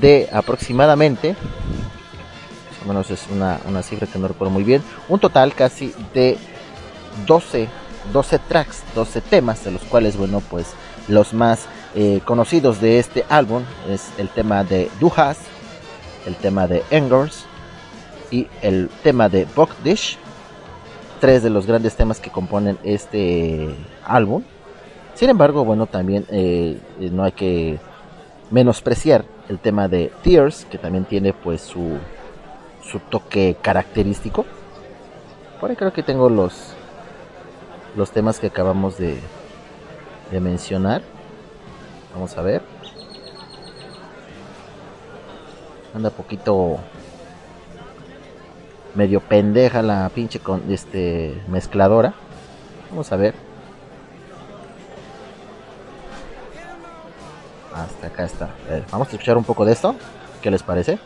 [0.00, 5.20] de aproximadamente más o menos es una, una cifra que no recuerdo muy bien un
[5.20, 6.38] total casi de
[7.26, 7.68] 12
[8.12, 10.68] 12 tracks 12 temas de los cuales bueno pues
[11.08, 15.38] los más eh, conocidos de este álbum es el tema de Duhas
[16.26, 17.44] el tema de Engers
[18.30, 20.18] y el tema de Bogdish,
[21.20, 23.74] tres de los grandes temas que componen este
[24.04, 24.42] álbum.
[25.14, 27.78] Sin embargo, bueno, también eh, eh, no hay que
[28.50, 31.98] menospreciar el tema de Tears, que también tiene pues su,
[32.82, 34.46] su toque característico.
[35.60, 36.72] Por ahí creo que tengo los,
[37.96, 39.18] los temas que acabamos de,
[40.30, 41.02] de mencionar.
[42.14, 42.62] Vamos a ver.
[45.94, 46.78] Anda poquito
[48.94, 52.14] medio pendeja la pinche con este mezcladora.
[52.90, 53.34] Vamos a ver.
[57.74, 58.50] Hasta está.
[58.90, 59.94] Vamos a escuchar un poco de esto.
[60.40, 60.98] ¿Qué les parece?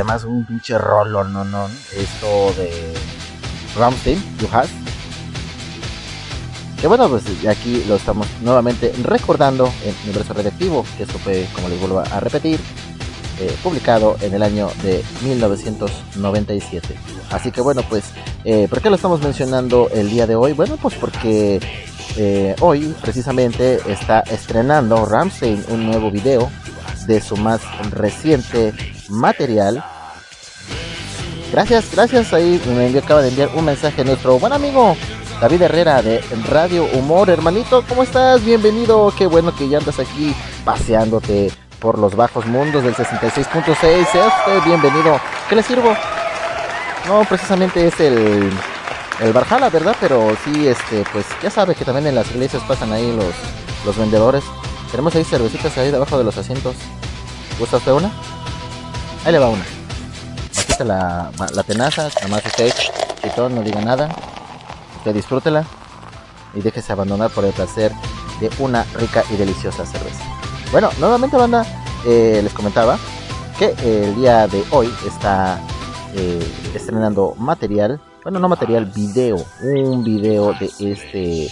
[0.00, 1.66] Temas, un pinche rollo, no, no.
[1.94, 2.94] Esto de
[3.76, 4.70] Ramstein, You Has.
[6.80, 11.68] Que bueno, pues aquí lo estamos nuevamente recordando en Universo Radioactivo, que esto fue, como
[11.68, 12.58] les vuelvo a repetir,
[13.40, 16.96] eh, publicado en el año de 1997.
[17.30, 18.04] Así que bueno, pues,
[18.44, 20.54] eh, ¿por qué lo estamos mencionando el día de hoy?
[20.54, 21.60] Bueno, pues porque
[22.16, 26.48] eh, hoy precisamente está estrenando Ramstein un nuevo video
[27.06, 28.72] de su más reciente
[29.10, 29.84] material.
[31.52, 32.32] Gracias, gracias.
[32.32, 34.96] Ahí me envió- acaba de enviar un mensaje nuestro buen amigo
[35.40, 37.28] David Herrera de Radio Humor.
[37.30, 38.44] Hermanito, ¿cómo estás?
[38.44, 39.12] Bienvenido.
[39.16, 40.34] Qué bueno que ya andas aquí
[40.64, 44.06] paseándote por los bajos mundos del 66.6.
[44.06, 45.20] Sea usted bienvenido.
[45.48, 45.92] ¿Qué le sirvo?
[47.08, 48.50] No, precisamente es el,
[49.20, 49.96] el Barjala, ¿verdad?
[50.00, 53.34] Pero sí, este, pues ya sabe que también en las iglesias pasan ahí los,
[53.84, 54.44] los vendedores.
[54.92, 56.76] Tenemos ahí cervecitas ahí debajo de los asientos.
[57.58, 58.12] ¿Gusta usted una?
[59.24, 59.64] Ahí le va una.
[60.84, 61.30] La,
[61.66, 62.72] tenaza, nada más usted,
[63.22, 64.08] chitón, no diga nada.
[64.98, 65.64] Usted disfrútela
[66.54, 67.92] y déjese abandonar por el placer
[68.40, 70.24] de una rica y deliciosa cerveza.
[70.72, 71.64] Bueno, nuevamente banda,
[72.06, 72.98] eh, les comentaba
[73.58, 75.60] que el día de hoy está
[76.14, 76.40] eh,
[76.74, 81.46] estrenando material, bueno, no material, video, un video de este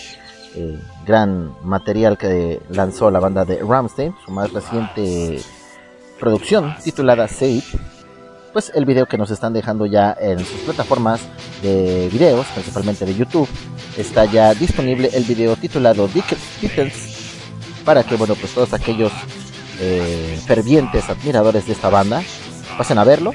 [0.54, 5.40] eh, gran material que lanzó la banda de Ramstein, su más reciente
[6.18, 7.62] producción titulada Save.
[8.52, 11.20] Pues el video que nos están dejando ya en sus plataformas
[11.62, 13.48] de videos, principalmente de YouTube,
[13.96, 16.94] está ya disponible el video titulado Kittens
[17.84, 19.12] para que bueno pues todos aquellos
[19.80, 22.22] eh, fervientes admiradores de esta banda
[22.76, 23.32] pasen a verlo,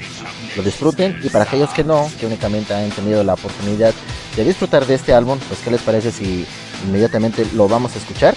[0.56, 3.94] lo disfruten y para aquellos que no, que únicamente han tenido la oportunidad
[4.36, 6.44] de disfrutar de este álbum, pues qué les parece si
[6.86, 8.34] inmediatamente lo vamos a escuchar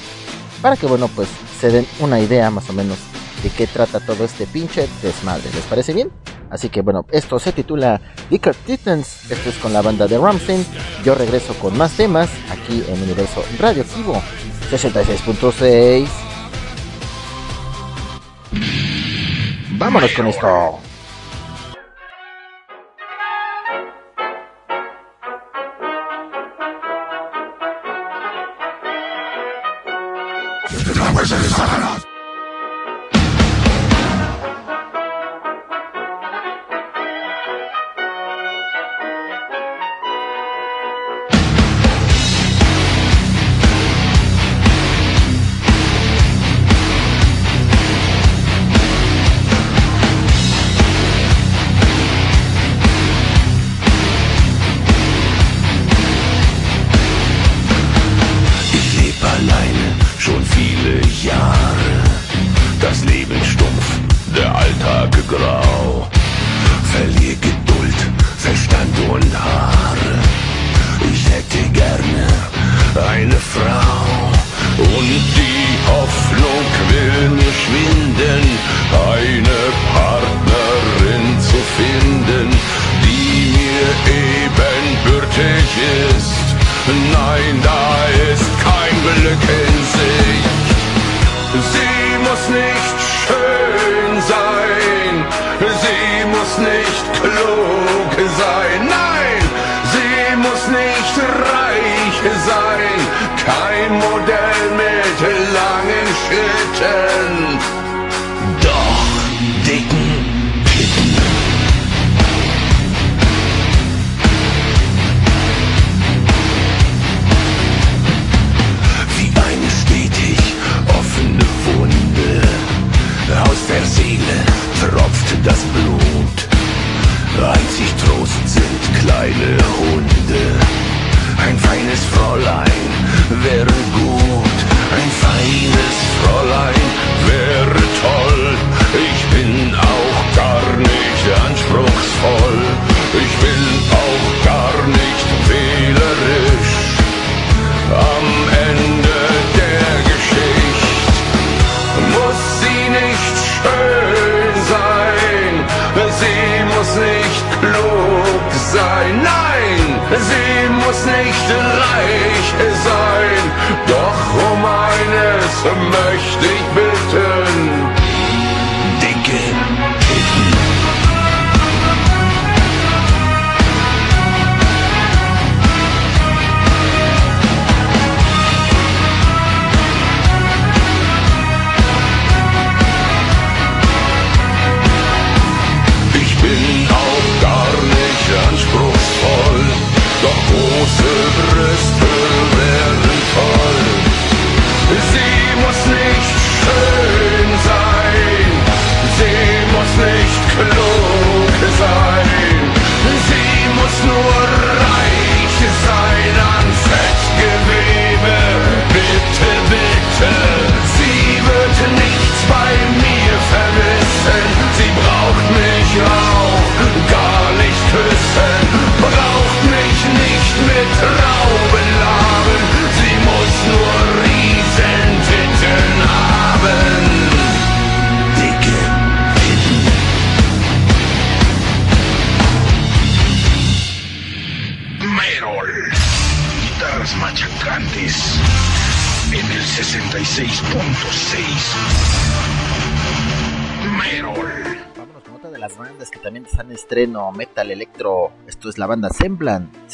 [0.61, 1.27] para que bueno pues
[1.59, 2.97] se den una idea más o menos
[3.41, 6.11] de qué trata todo este pinche desmadre, ¿les parece bien?
[6.49, 10.65] Así que bueno, esto se titula Dicker Titans, esto es con la banda de Ramstein,
[11.03, 14.21] yo regreso con más temas aquí en Universo Radioactivo
[14.71, 16.07] 66.6
[19.77, 20.79] Vámonos con esto.
[31.29, 32.06] Ich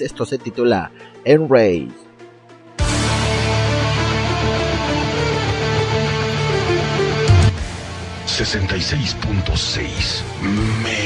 [0.02, 0.92] Esto se titula
[1.26, 1.90] Enrage.
[8.26, 11.03] ...66.6...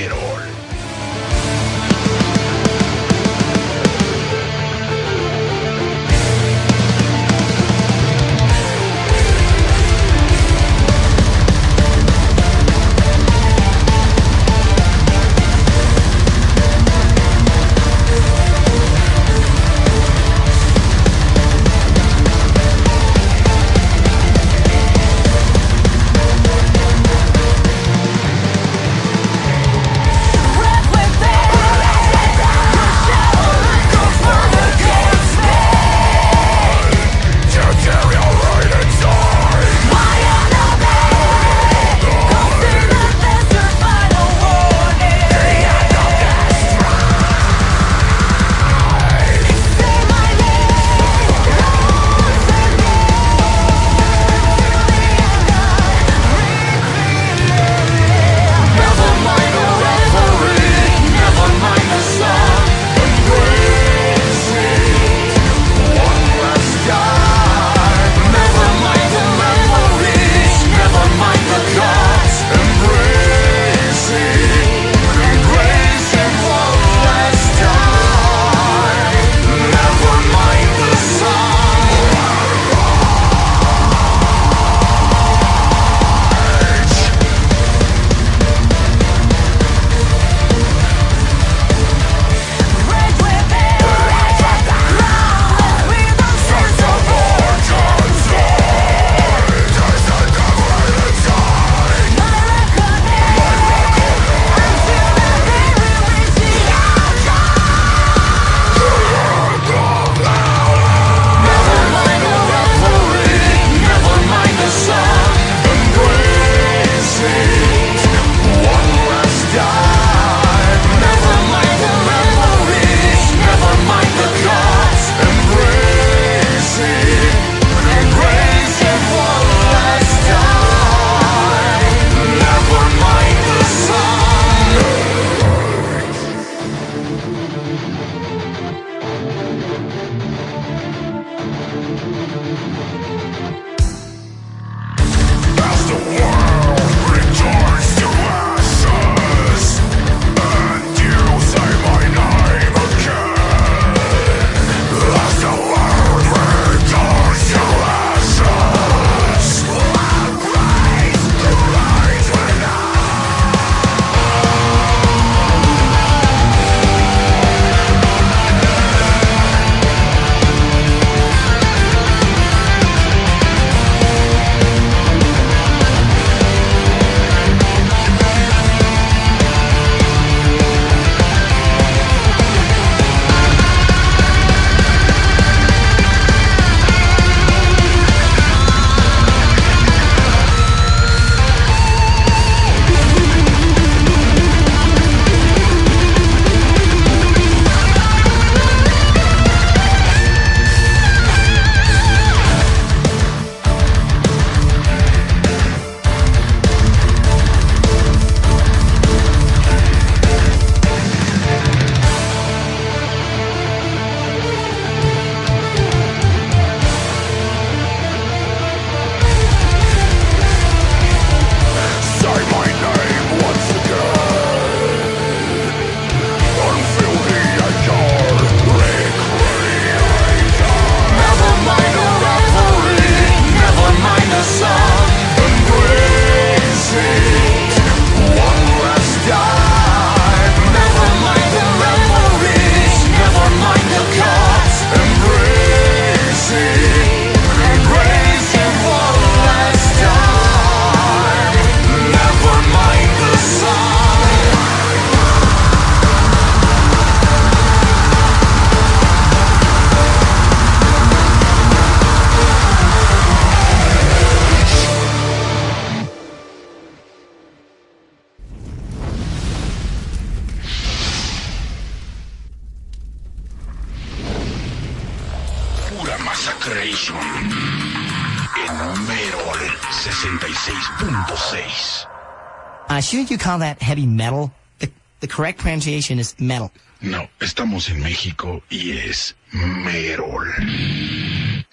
[283.07, 284.51] shouldn't you call that heavy metal?
[284.79, 286.71] The, the correct pronunciation is metal.
[286.99, 290.51] No, estamos en México y es Merol.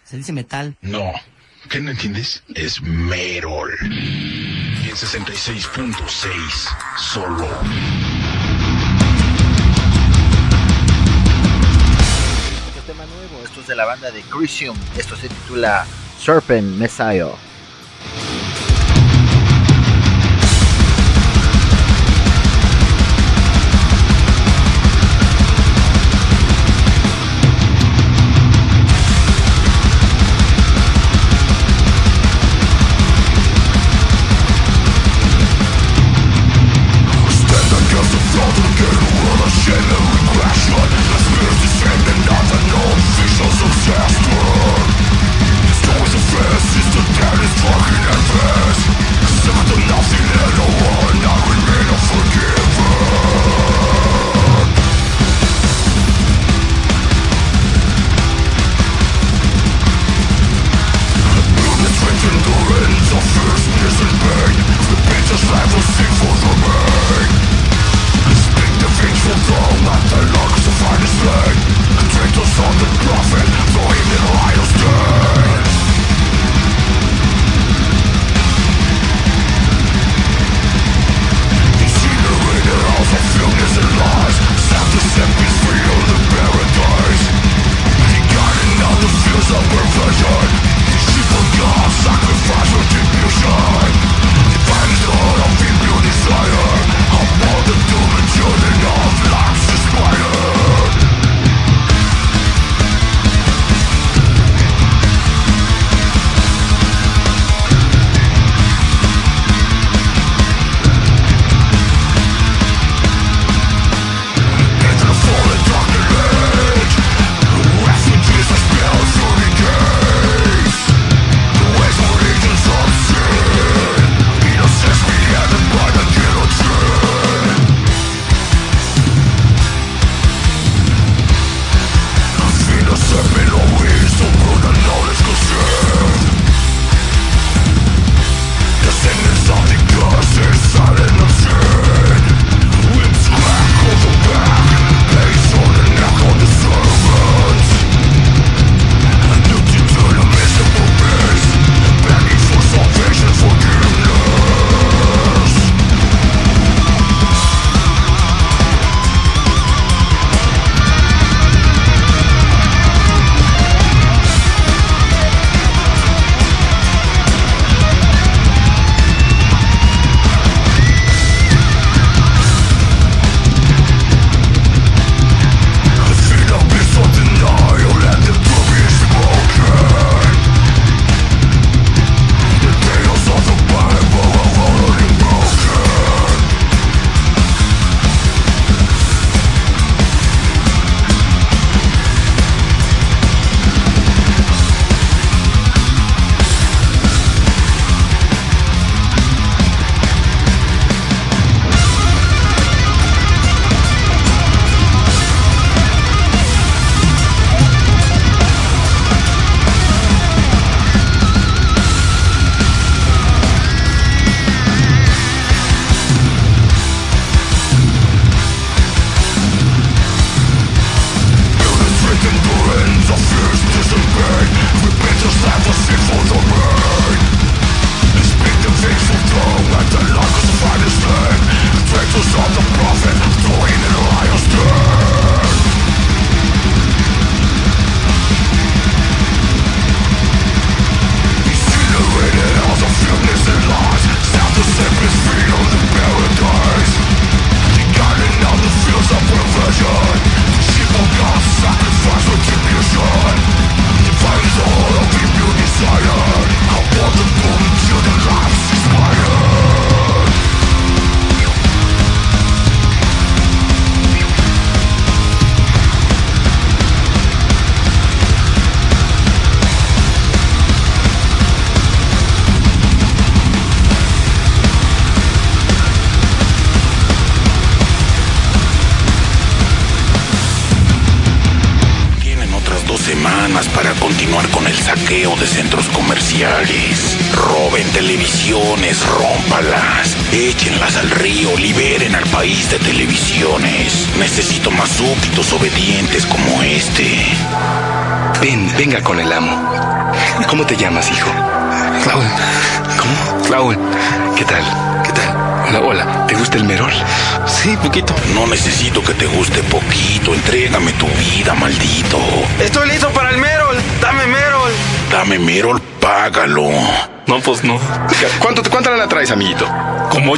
[0.04, 0.76] ¿Se dice metal?
[0.82, 1.12] No,
[1.70, 2.44] ¿qué no entiendes?
[2.54, 3.72] Es Merol.
[3.82, 6.36] Y en 66.6
[6.96, 7.48] solo.
[12.68, 14.76] Este tema nuevo, esto es de la banda de Crisium.
[14.96, 15.84] Esto se titula
[16.18, 17.32] Serpent Messiah.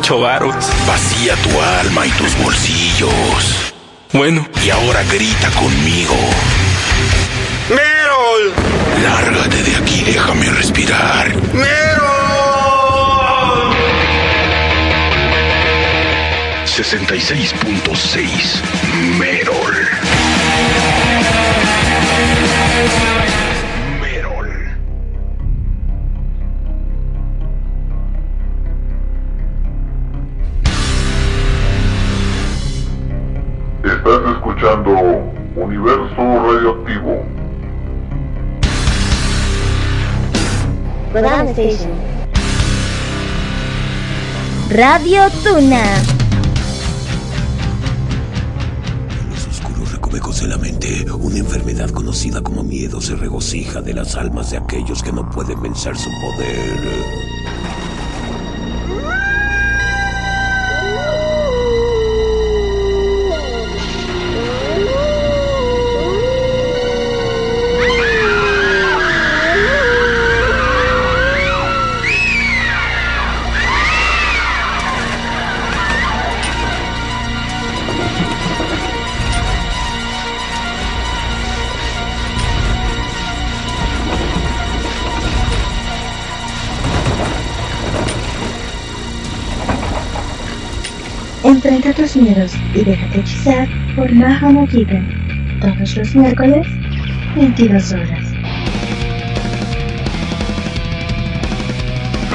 [0.07, 0.55] Ocho varos.
[0.87, 3.73] Vacía tu alma y tus bolsillos.
[4.13, 4.47] Bueno.
[4.65, 6.15] Y ahora grita conmigo.
[7.69, 8.55] ¡Merol!
[9.03, 11.35] Lárgate de aquí, déjame respirar.
[11.53, 11.67] ¡Merol!
[16.67, 18.63] 66.6
[19.19, 19.36] Merol.
[44.77, 45.83] Radio Tuna.
[49.31, 54.17] los oscuros recovecos de la mente, una enfermedad conocida como miedo se regocija de las
[54.17, 57.46] almas de aquellos que no pueden vencer su poder.
[91.67, 95.05] Enfrenta tus miedos y déjate hechizar por Mahamo Gigan.
[95.61, 96.65] Todos los miércoles,
[97.35, 98.25] 22 horas.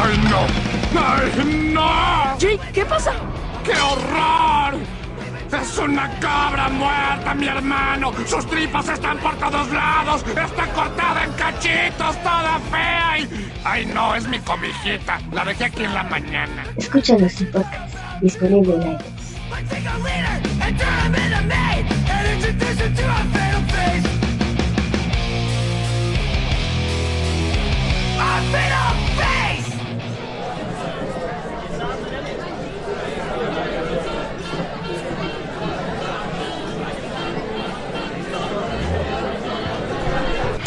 [0.04, 1.00] ¡Ay, no!
[1.00, 2.38] ¡Ay, no!
[2.40, 3.14] Jake, ¿qué pasa?
[3.64, 4.78] ¡Qué horror!
[5.62, 8.12] ¡Es una cabra muerta, mi hermano!
[8.26, 10.26] ¡Sus tripas están por todos lados!
[10.28, 13.20] ¡Está cortada en cachitos, toda fea!
[13.20, 13.30] Y...
[13.64, 14.14] ¡Ay, no!
[14.14, 15.22] Es mi cobijita.
[15.32, 16.66] La dejé aquí en la mañana.
[16.76, 19.21] Escucha nuestro podcast, disponible en iTunes.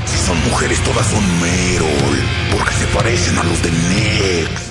[0.06, 2.18] Si son mujeres, todas son Merol,
[2.52, 4.63] porque se parecen a los de Nex.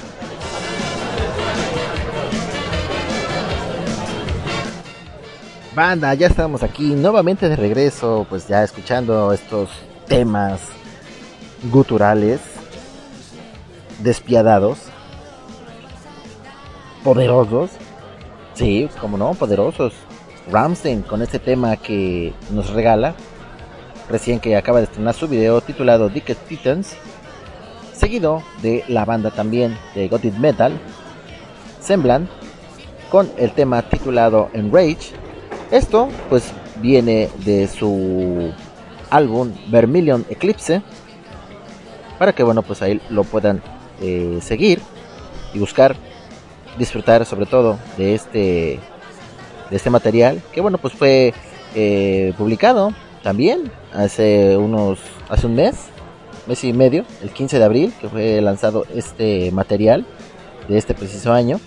[5.76, 9.70] Banda, ya estamos aquí nuevamente de regreso, pues ya escuchando estos
[10.08, 10.62] temas
[11.72, 12.40] guturales,
[13.98, 14.78] despiadados,
[17.04, 17.72] poderosos,
[18.54, 19.94] sí, como no, poderosos.
[20.52, 23.16] Ramstein con este tema que nos regala,
[24.10, 26.94] recién que acaba de estrenar su video titulado Dicked Titans,
[27.94, 30.80] seguido de la banda también de Gothic Metal,
[31.80, 32.30] Semblant,
[33.10, 35.23] con el tema titulado Enrage.
[35.72, 38.52] Esto pues viene de su
[39.10, 40.82] álbum Vermilion Eclipse,
[42.20, 43.62] para que bueno pues ahí lo puedan
[44.02, 44.82] eh, seguir
[45.54, 45.96] y buscar,
[46.78, 48.80] disfrutar sobre todo de este
[49.70, 51.34] de este material que bueno pues fue
[51.76, 52.92] eh, publicado
[53.24, 55.00] también hace unos
[55.30, 55.76] hace un mes
[56.48, 60.06] mes y medio el 15 de abril que fue lanzado este material
[60.68, 61.60] de este preciso año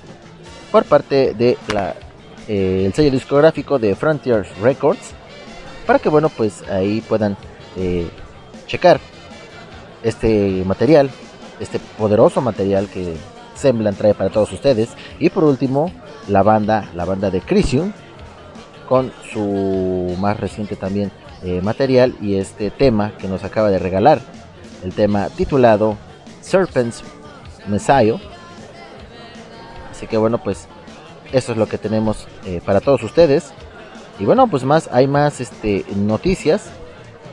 [0.71, 1.95] por parte de la
[2.49, 5.13] eh, el sello discográfico de Frontier Records
[5.87, 7.37] para que bueno pues ahí puedan
[7.77, 8.09] eh,
[8.67, 9.01] checar
[10.03, 11.11] este material
[11.61, 13.17] este poderoso material que
[13.55, 14.91] Semblan trae para todos ustedes.
[15.19, 15.91] Y por último
[16.29, 17.93] la banda la banda de Crisium
[18.89, 21.11] con su más reciente también
[21.43, 24.21] eh, material y este tema que nos acaba de regalar.
[24.85, 25.97] El tema titulado
[26.41, 27.03] Serpent's
[27.67, 28.17] Messiah.
[29.91, 30.69] Así que bueno pues
[31.33, 33.53] eso es lo que tenemos eh, para todos ustedes.
[34.19, 36.71] Y bueno pues más hay más este noticias.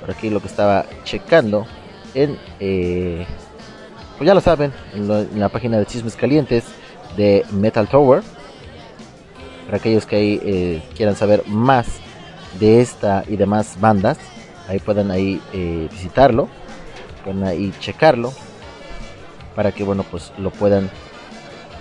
[0.01, 1.65] Por aquí lo que estaba checando
[2.13, 3.25] en eh,
[4.17, 6.65] pues ya lo saben en, la página de chismes calientes
[7.15, 8.21] de Metal Tower.
[9.65, 11.87] Para aquellos que ahí eh, quieran saber más
[12.59, 14.17] de esta y demás bandas
[14.67, 15.41] ahí pueden ahí
[15.91, 16.49] visitarlo.
[17.23, 18.33] Pueden ahí checarlo.
[19.55, 20.89] Para que bueno pues lo puedan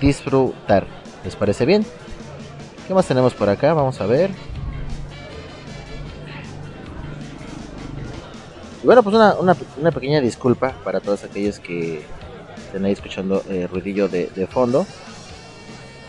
[0.00, 0.86] disfrutar.
[1.24, 1.84] ¿Les parece bien?
[2.86, 3.74] ¿Qué más tenemos por acá?
[3.74, 4.30] Vamos a ver.
[8.82, 12.04] Y bueno, pues una, una, pequeña disculpa para todos aquellos que
[12.56, 14.84] estén ahí escuchando el ruidillo de, de fondo.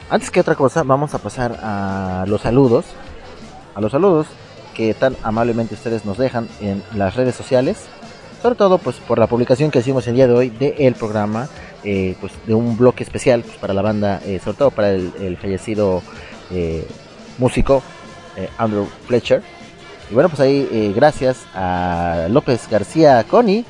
[0.09, 2.85] Antes que otra cosa, vamos a pasar a los saludos.
[3.75, 4.27] A los saludos
[4.73, 7.85] que tan amablemente ustedes nos dejan en las redes sociales.
[8.41, 11.47] Sobre todo pues por la publicación que hicimos el día de hoy del programa.
[11.85, 15.37] eh, pues de un bloque especial pues, para la banda, eh, sobre todo para el
[15.37, 16.01] fallecido
[16.51, 16.87] eh,
[17.37, 17.81] músico
[18.35, 19.41] eh, Andrew Fletcher.
[20.09, 23.65] Y bueno, pues ahí eh, gracias a López García Coni,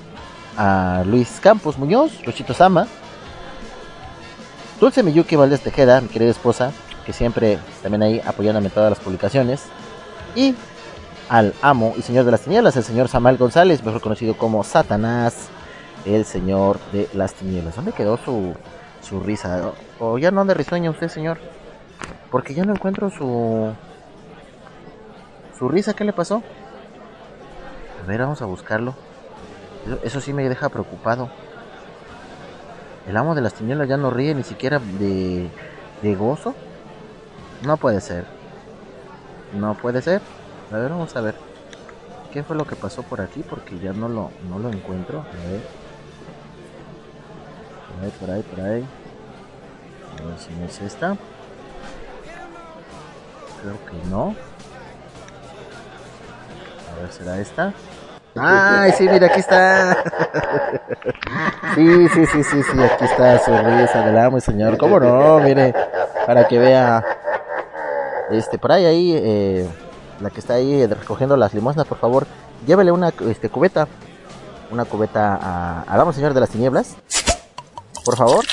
[0.58, 2.88] a Luis Campos Muñoz, Luchito Sama,
[4.80, 6.72] Dulce Miyuki Valdés Tejeda, mi querida esposa,
[7.06, 9.64] que siempre también ahí apoyándome en todas las publicaciones.
[10.36, 10.56] Y
[11.30, 15.50] al amo y señor de las tinieblas, el señor Samuel González, mejor conocido como Satanás,
[16.06, 17.76] el señor de las tinieblas.
[17.76, 18.54] ¿Dónde quedó su,
[19.02, 19.72] su risa?
[20.00, 21.38] ¿O ya no anda risueña usted, señor?
[22.34, 23.76] Porque ya no encuentro su...
[25.55, 26.41] ¿Su risa qué le pasó?
[28.01, 28.95] A ver, vamos a buscarlo.
[29.85, 31.30] Eso, eso sí me deja preocupado.
[33.07, 35.47] El amo de las tinieblas ya no ríe ni siquiera de,
[36.01, 36.55] de gozo.
[37.68, 38.26] No puede ser.
[39.53, 40.19] No puede ser.
[40.72, 41.35] A ver, vamos a ver.
[42.31, 43.43] ¿Qué fue lo que pasó por aquí?
[43.47, 45.19] Porque ya no lo, no lo encuentro.
[45.19, 45.61] A ver.
[47.93, 48.85] Por ahí, por ahí, por ahí.
[50.19, 51.15] A ver si no es esta.
[53.64, 54.35] Creo que no.
[56.91, 57.73] A ver, ¿será esta?
[58.35, 60.03] ¡Ay, sí, mira, aquí está!
[61.76, 64.77] Sí, sí, sí, sí, sí, aquí está su risa del amo y señor.
[64.77, 65.40] ¿Cómo no?
[65.40, 65.73] Mire,
[66.27, 67.03] para que vea.
[68.30, 69.68] Este, por ahí, ahí, eh,
[70.19, 72.27] la que está ahí recogiendo las limosnas, por favor,
[72.68, 73.88] llévele una este, cubeta.
[74.69, 76.95] Una cubeta a, al amo señor de las tinieblas.
[78.06, 78.45] Por favor.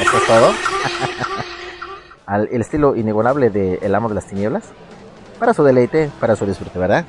[0.00, 0.54] Eso es todo.
[2.28, 4.64] Al el estilo inigualable de El amo de las tinieblas.
[5.38, 7.04] Para su deleite, para su disfrute, ¿verdad?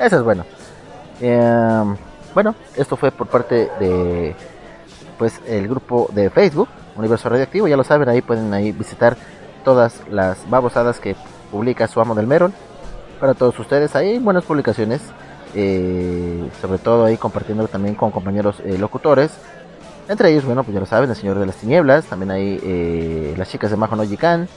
[0.00, 0.44] Eso es bueno.
[1.20, 1.84] Eh,
[2.34, 4.34] bueno, esto fue por parte de
[5.18, 9.16] pues el grupo de Facebook, Universo Radioactivo, ya lo saben, ahí pueden ahí visitar
[9.62, 11.14] todas las babosadas que
[11.50, 12.52] publica su amo del Merol.
[13.20, 15.02] Para todos ustedes, hay buenas publicaciones,
[15.54, 19.32] eh, sobre todo ahí compartiendo también con compañeros eh, locutores.
[20.08, 23.34] Entre ellos, bueno, pues ya lo saben, el Señor de las Tinieblas, también hay eh,
[23.36, 24.48] las chicas de Majo no Jikan.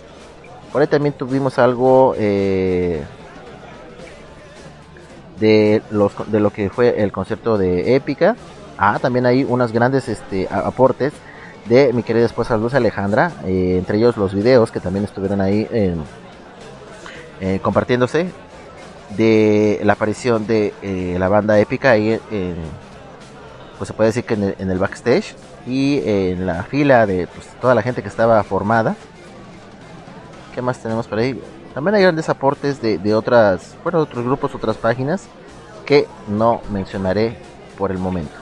[0.71, 3.01] Por ahí también tuvimos algo eh,
[5.39, 8.35] de, los, de lo que fue el concierto de Épica.
[8.77, 11.13] Ah, también hay unos grandes este, aportes
[11.69, 15.67] de mi querida esposa Luz Alejandra, eh, entre ellos los videos que también estuvieron ahí
[15.71, 16.03] en-
[17.39, 18.27] eh, compartiéndose
[19.17, 20.73] de la aparición de
[21.17, 22.55] la banda épica ahí en,
[23.77, 25.35] pues se puede decir que en el, backstage
[25.67, 28.95] y en la fila de pues, toda la gente que estaba formada.
[30.53, 31.41] ¿Qué más tenemos por ahí?
[31.73, 35.27] También hay grandes aportes de, de otras, bueno, otros grupos, otras páginas
[35.85, 37.37] que no mencionaré
[37.77, 38.33] por el momento.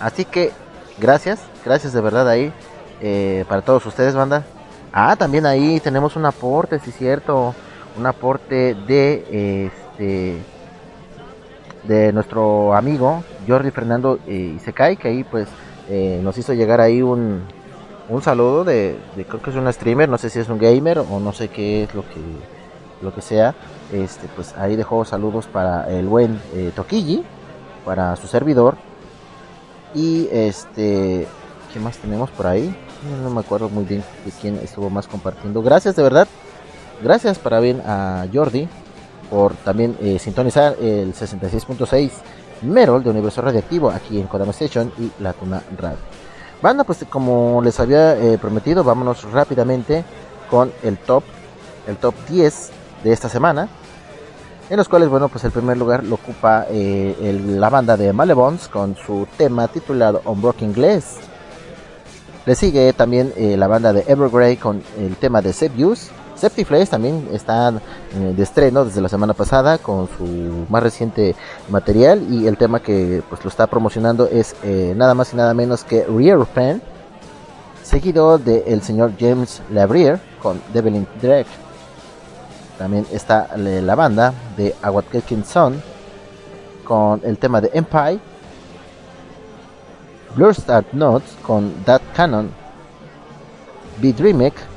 [0.00, 0.52] Así que
[0.98, 2.52] gracias, gracias de verdad ahí
[3.00, 4.44] eh, para todos ustedes, banda.
[4.92, 7.54] Ah, también ahí tenemos un aporte, sí cierto,
[7.96, 10.42] un aporte de este
[11.86, 15.48] de nuestro amigo Jordi Fernando eh, Isekai, que ahí pues
[15.88, 17.42] eh, nos hizo llegar ahí un,
[18.08, 21.20] un saludo de, creo que es un streamer, no sé si es un gamer o
[21.20, 22.20] no sé qué es lo que
[23.02, 23.54] lo que sea.
[23.92, 27.24] Este pues ahí dejó saludos para el buen eh, Toquilli,
[27.84, 28.76] para su servidor.
[29.94, 31.26] Y este,
[31.72, 32.74] ¿qué más tenemos por ahí?
[33.22, 35.62] No me acuerdo muy bien de quién estuvo más compartiendo.
[35.62, 36.26] Gracias de verdad.
[37.02, 38.68] Gracias para bien a Jordi
[39.30, 42.10] por también eh, sintonizar el 66.6
[42.62, 45.98] Merol de Universo Radioactivo aquí en Kodama Station y La Tuna Radio.
[46.62, 50.04] Banda, pues como les había eh, prometido, vámonos rápidamente
[50.50, 51.22] con el top,
[51.86, 52.70] el top 10
[53.04, 53.68] de esta semana.
[54.68, 58.12] En los cuales, bueno, pues el primer lugar lo ocupa eh, el- la banda de
[58.12, 61.16] Malebons con su tema titulado Unbroken Glass.
[62.46, 66.08] Le sigue también eh, la banda de Evergrey con el tema de Septius.
[66.36, 71.34] Septiflames también está eh, de estreno desde la semana pasada con su más reciente
[71.70, 75.54] material y el tema que pues lo está promocionando es eh, nada más y nada
[75.54, 76.82] menos que Rear Pen,
[77.82, 81.48] seguido de el señor James Labrier con Devil Drake.
[82.78, 85.82] También está la banda de Aguatkekin Son
[86.84, 88.20] con el tema de Empire.
[90.34, 92.50] Blur Star Notes con That Canon.
[94.02, 94.75] B-Dreamic.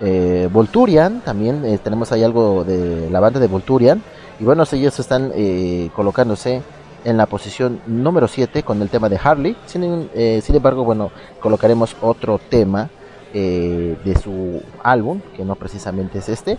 [0.00, 4.02] Eh, Volturian, también eh, tenemos ahí algo de la banda de Volturian.
[4.38, 6.62] Y bueno, ellos están eh, colocándose
[7.04, 9.56] en la posición número 7 con el tema de Harley.
[9.66, 11.10] Sin, embargo, bueno,
[11.40, 12.90] colocaremos otro tema
[13.32, 16.58] de su álbum, que no precisamente es este.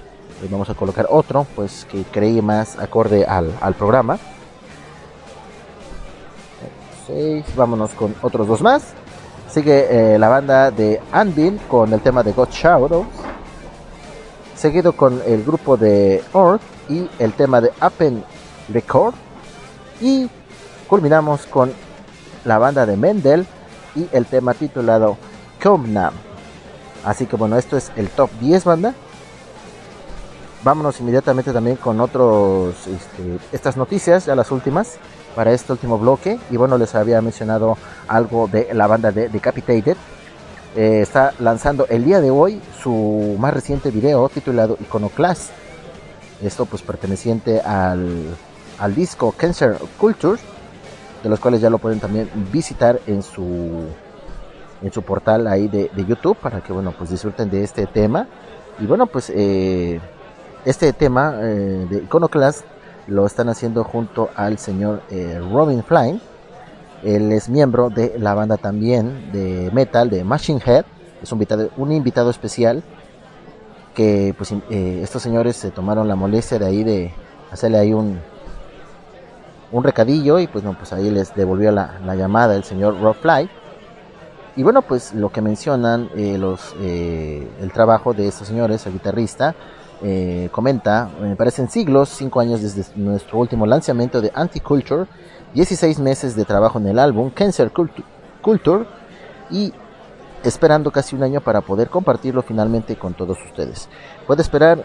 [0.49, 4.20] Vamos a colocar otro, pues que creí más acorde al, programa.
[7.07, 8.94] 6, vámonos con otros dos más.
[9.51, 13.07] Sigue eh, la banda de Anvil con el tema de God Shadows.
[14.55, 18.23] Seguido con el grupo de Earth y el tema de Appen
[18.71, 19.15] Record.
[20.01, 20.30] Y
[20.88, 21.73] culminamos con
[22.45, 23.47] la banda de Mendel
[23.95, 25.17] y el tema titulado
[25.61, 26.13] Komnam.
[27.03, 28.93] Así que bueno, esto es el top 10 banda.
[30.63, 34.99] Vámonos inmediatamente también con otros este, estas noticias, ya las últimas
[35.35, 36.39] para este último bloque.
[36.49, 37.77] Y bueno, les había mencionado
[38.07, 39.97] algo de la banda de Decapitated.
[40.76, 45.51] Eh, está lanzando el día de hoy su más reciente video titulado Iconoclast.
[46.43, 48.35] Esto pues perteneciente al,
[48.77, 50.39] al disco Cancer Culture,
[51.23, 53.88] de los cuales ya lo pueden también visitar en su
[54.81, 58.27] en su portal ahí de, YouTube para que bueno pues disfruten de este tema.
[58.80, 59.99] Y bueno pues eh,
[60.65, 62.64] este tema eh, de Iconoclast
[63.10, 66.19] lo están haciendo junto al señor eh, Robin Flying.
[67.03, 70.86] Él es miembro de la banda también de metal de Machine Head.
[71.22, 72.84] Es un invitado, un invitado especial
[73.95, 77.14] que pues eh, estos señores se tomaron la molestia de ahí de
[77.52, 78.19] hacerle ahí un
[79.72, 83.15] un recadillo y pues no pues ahí les devolvió la, la llamada el señor Rob
[83.15, 83.49] Fly
[84.56, 89.56] y bueno pues lo que mencionan eh, los el trabajo de estos señores el guitarrista
[90.01, 95.05] eh, comenta, me parecen siglos, 5 años desde nuestro último lanzamiento de Anti-Culture,
[95.53, 98.03] 16 meses de trabajo en el álbum Cancer Cultu-
[98.41, 98.85] Culture
[99.51, 99.73] y
[100.43, 103.89] esperando casi un año para poder compartirlo finalmente con todos ustedes.
[104.26, 104.84] Puede esperar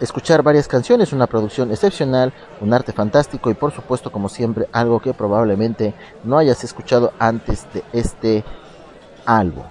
[0.00, 5.00] escuchar varias canciones, una producción excepcional, un arte fantástico y por supuesto como siempre algo
[5.00, 5.94] que probablemente
[6.24, 8.44] no hayas escuchado antes de este
[9.24, 9.64] álbum.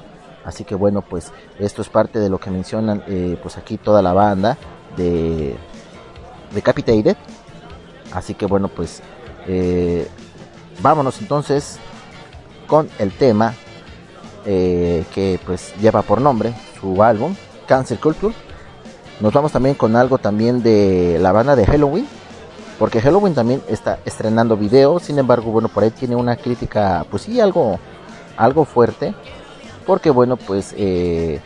[0.46, 4.02] Así que bueno, pues esto es parte de lo que mencionan eh, pues aquí toda
[4.02, 4.58] la banda
[4.96, 5.56] de
[6.54, 7.18] Decapitated.
[8.14, 9.02] Así que bueno, pues
[9.48, 10.08] eh,
[10.82, 11.78] vámonos entonces
[12.68, 13.54] con el tema
[14.46, 17.36] eh, que pues lleva por nombre su álbum
[17.68, 18.34] Cancel Culture.
[19.20, 22.08] Nos vamos también con algo también de la banda de Halloween.
[22.78, 25.00] Porque Halloween también está estrenando video.
[25.00, 27.80] Sin embargo, bueno, por ahí tiene una crítica, pues sí, algo,
[28.36, 29.16] algo fuerte.
[29.86, 31.40] Porque bueno, pues eh,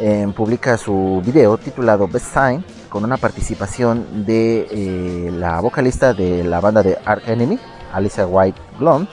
[0.00, 6.44] eh, publica su video titulado Best Time con una participación de eh, la vocalista de
[6.44, 7.58] la banda de Ark Enemy,
[7.92, 9.10] Alicia White Blonde.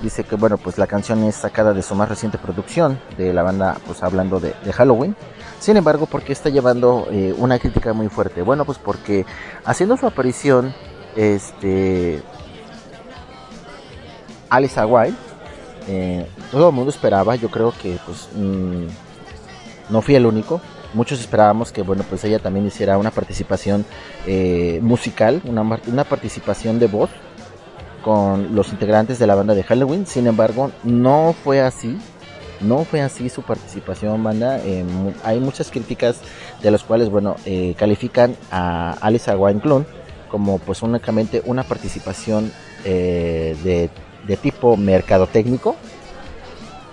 [0.00, 3.42] Dice que bueno, pues la canción es sacada de su más reciente producción de la
[3.42, 5.16] banda, pues hablando de, Halloween.
[5.58, 8.42] Sin embargo, porque está llevando eh, una crítica muy fuerte?
[8.42, 9.26] Bueno, pues porque
[9.64, 10.72] haciendo su aparición,
[11.16, 12.22] este,
[14.48, 15.16] Alicia White,
[16.52, 18.86] todo el mundo esperaba, yo creo que pues mm,
[19.90, 20.60] no fui el único.
[20.92, 23.84] Muchos esperábamos que bueno pues ella también hiciera una participación
[24.26, 27.10] eh, musical, una, participación de voz
[28.02, 30.06] con los integrantes de la banda de Halloween.
[30.06, 31.98] Sin embargo, no fue así.
[32.60, 34.58] No fue así su participación, banda.
[34.58, 34.84] Eh,
[35.24, 36.20] hay muchas críticas
[36.62, 39.86] de las cuales, bueno, eh, califican a Alice Weinklund
[40.30, 42.52] como pues únicamente una participación
[42.84, 43.90] eh, de,
[44.26, 45.76] de tipo mercadotécnico.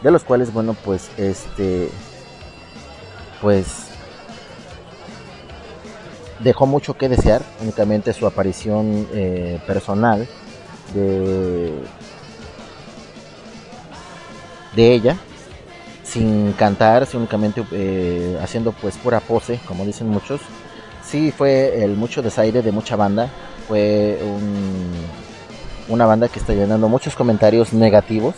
[0.02, 1.90] De los cuales, bueno, pues este,
[3.42, 3.68] pues
[6.40, 7.42] dejó mucho que desear.
[7.62, 10.28] Únicamente su aparición eh, personal
[10.94, 11.74] de
[14.76, 15.18] de ella
[16.04, 20.40] sin cantar, únicamente eh, haciendo pues pura pose, como dicen muchos.
[21.04, 23.30] Sí, fue el mucho desaire de mucha banda.
[23.68, 24.92] Fue un-
[25.90, 28.36] una banda que está llenando muchos comentarios negativos.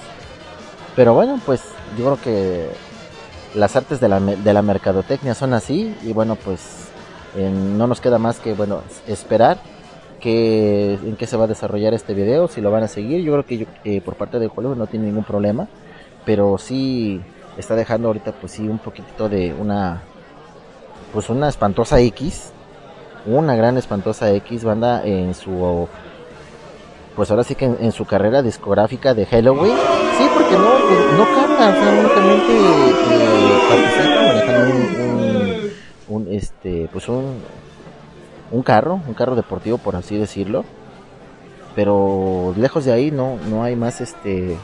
[0.95, 1.61] Pero bueno, pues
[1.97, 2.69] yo creo que
[3.55, 5.95] las artes de la, mercadotecnia son así.
[6.03, 6.87] Y bueno, pues
[7.35, 9.57] no nos queda más que bueno esperar
[10.19, 13.21] que en qué se va a desarrollar este video, si lo van a seguir.
[13.23, 15.67] Yo creo que eh, por parte de Hollywood no tiene ningún problema,
[16.25, 17.21] pero sí
[17.57, 20.01] está dejando ahorita pues sí un poquitito de una
[21.13, 22.51] pues una espantosa X,
[23.25, 25.87] una gran espantosa X banda en su
[27.19, 29.75] pues ahora sí que en, su carrera discográfica de Halloween.
[30.17, 31.73] Sí, porque no pues, no canta, o
[32.49, 34.59] eh, participa
[36.07, 37.41] un, un- este pues un
[38.51, 40.63] un carro, un carro deportivo por así decirlo.
[41.75, 44.55] Pero lejos de ahí no, no hay más este,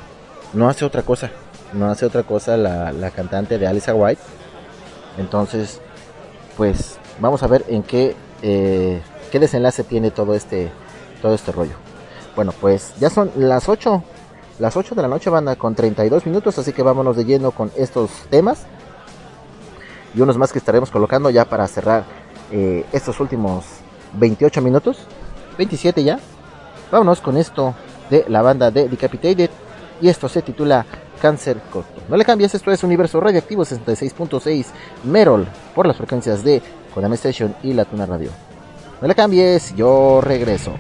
[0.54, 1.32] no hace otra cosa,
[1.74, 4.22] no hace otra cosa la, la cantante de Alicia White.
[5.18, 5.82] Entonces,
[6.56, 10.72] pues vamos a ver en qué, eh, qué desenlace tiene todo este,
[11.22, 11.85] todo este rollo.
[12.36, 14.04] Bueno, pues ya son las 8,
[14.60, 17.72] las 8 de la noche, banda, con 32 minutos, así que vámonos de lleno con
[17.78, 18.66] estos temas.
[20.14, 22.04] Y unos más que estaremos colocando ya para cerrar
[22.52, 23.66] eh, estos últimos
[24.14, 25.00] 28 minutos.
[25.58, 26.20] 27 ya.
[26.92, 27.74] Vámonos con esto
[28.10, 29.50] de la banda de Decapitated.
[30.02, 30.86] Y esto se titula
[31.22, 32.02] Cáncer Corto.
[32.10, 34.66] No le cambies, esto es Universo Radioactivo 66.6
[35.06, 36.62] Merol por las frecuencias de
[36.94, 38.30] Kodama Station y La Tuna Radio.
[39.02, 40.74] No le cambies, yo regreso.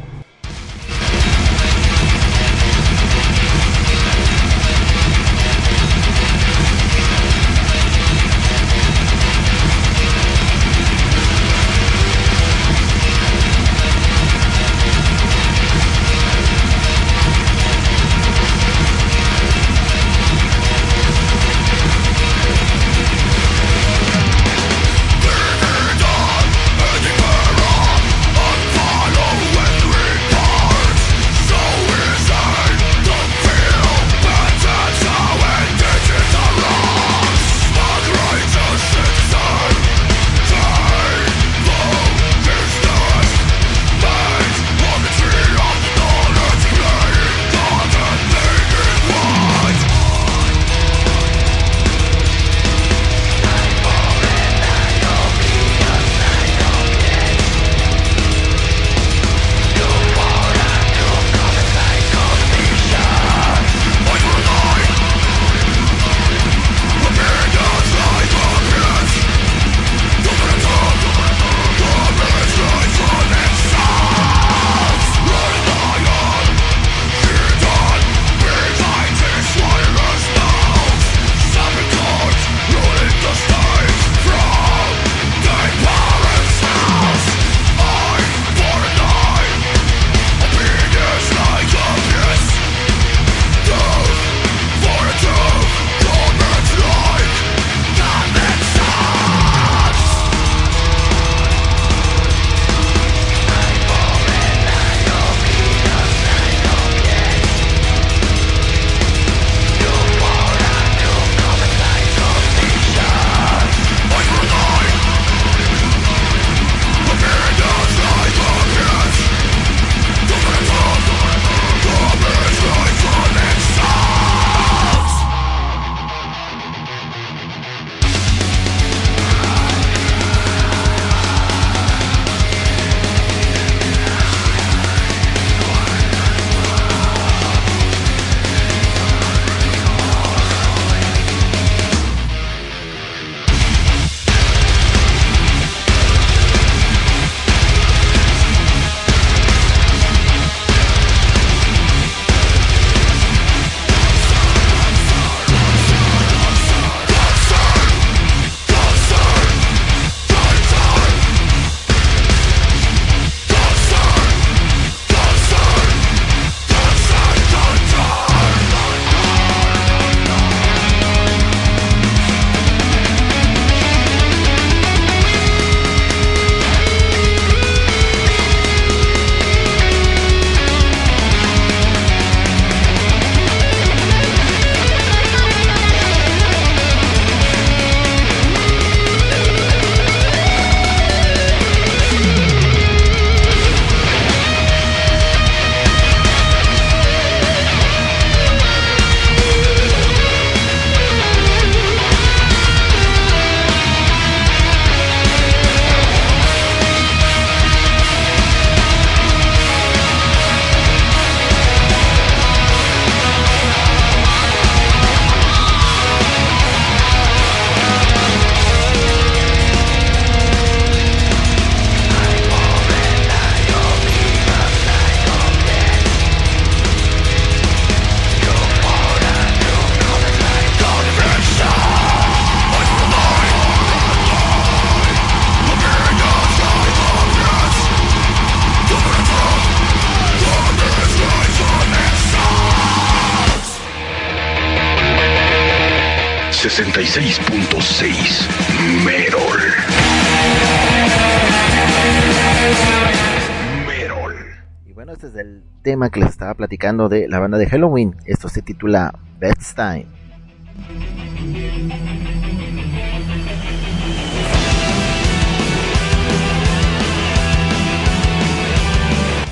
[255.85, 258.17] Tema que les estaba platicando de la banda de Halloween.
[258.25, 260.07] Esto se titula Bedtime.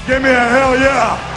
[0.05, 1.32] Give me a hell yeah!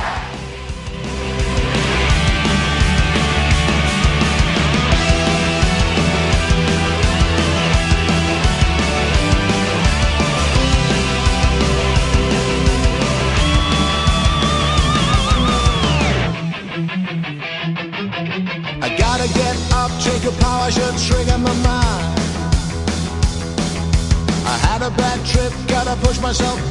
[26.26, 26.65] Myself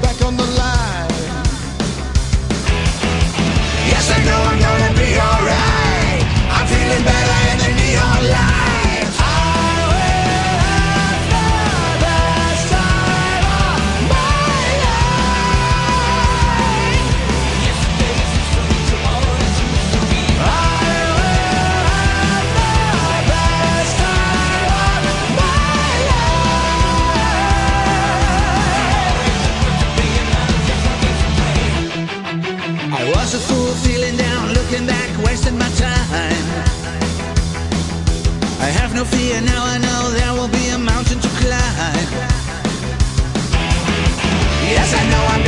[44.85, 45.44] Yes, I know I'm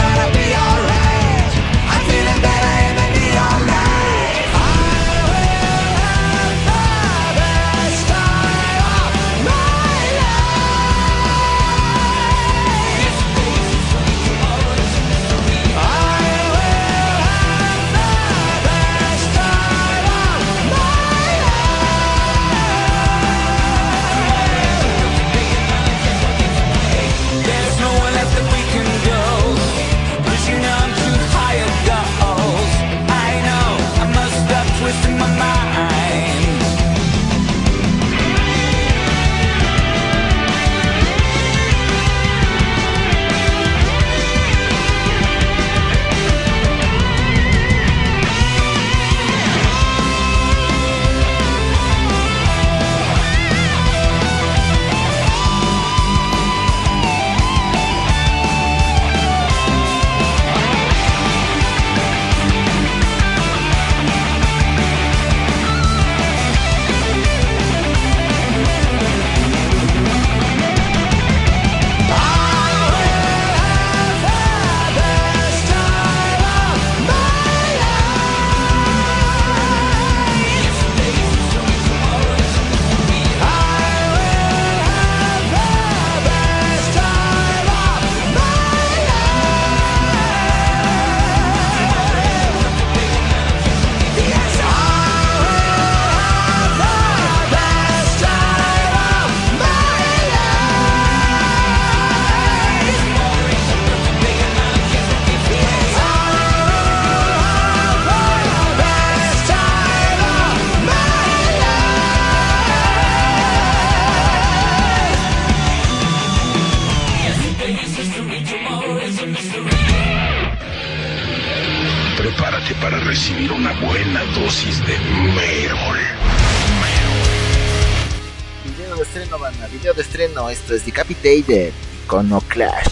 [131.27, 132.86] es Decapitated,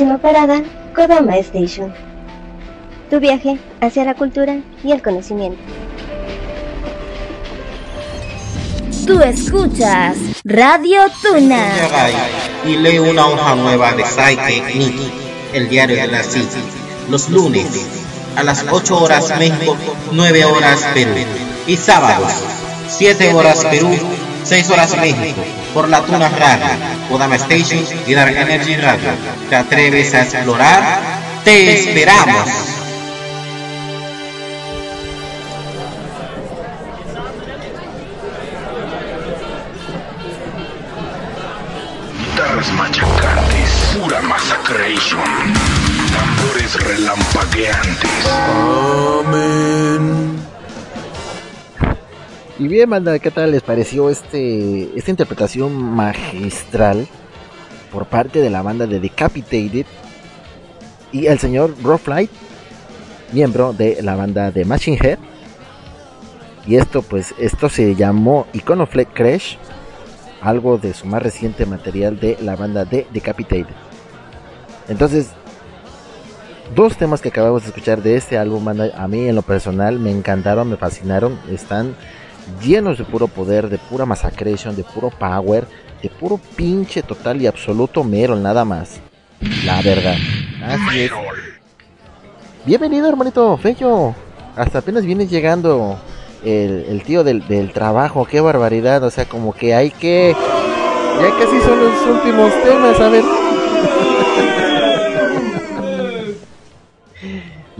[0.00, 0.62] Próxima parada,
[0.94, 1.92] Kodama Station.
[3.10, 5.58] Tu viaje hacia la cultura y el conocimiento.
[9.06, 11.66] Tú escuchas Radio Tuna.
[12.64, 15.12] y lee una hoja nueva de Psyche Nikki,
[15.52, 16.56] el diario de la cita,
[17.10, 17.66] los lunes
[18.36, 19.76] a las 8 horas México,
[20.12, 21.12] 9 horas Perú,
[21.66, 22.32] y sábados
[22.88, 23.90] 7 horas Perú,
[24.44, 25.42] 6 horas México,
[25.74, 26.64] por la Tuna Radio,
[27.10, 29.10] Kodama Station y Dark Energy Radio.
[29.48, 31.00] ¿Te atreves a explorar?
[31.44, 32.48] ¡Te esperamos!
[42.16, 45.20] Guitarras machacantes, pura massacration.
[46.12, 48.10] Tambores relampagueantes.
[52.60, 57.08] Y bien, banda, ¿qué tal les pareció este esta interpretación magistral
[57.90, 59.86] por parte de la banda de Decapitated
[61.10, 62.30] y el señor Rob Light,
[63.32, 65.18] miembro de la banda de Machine Head?
[66.66, 69.56] Y esto, pues, esto se llamó Iconoflex Crash,
[70.42, 73.74] algo de su más reciente material de la banda de Decapitated.
[74.86, 75.30] Entonces,
[76.74, 79.98] dos temas que acabamos de escuchar de este álbum, banda, a mí en lo personal
[79.98, 81.96] me encantaron, me fascinaron, están
[82.62, 85.66] llenos de puro poder, de pura massacration, de puro power,
[86.02, 89.00] de puro pinche total y absoluto Merol, nada más.
[89.64, 90.16] La verdad.
[90.62, 91.10] Así es.
[92.64, 94.14] Bienvenido, hermanito Fello.
[94.56, 95.98] Hasta apenas vienes llegando
[96.44, 98.26] el, tío del, del trabajo.
[98.26, 99.02] Qué barbaridad.
[99.04, 100.34] O sea, como que hay que.
[101.18, 103.24] Ya casi son los últimos temas, a ver.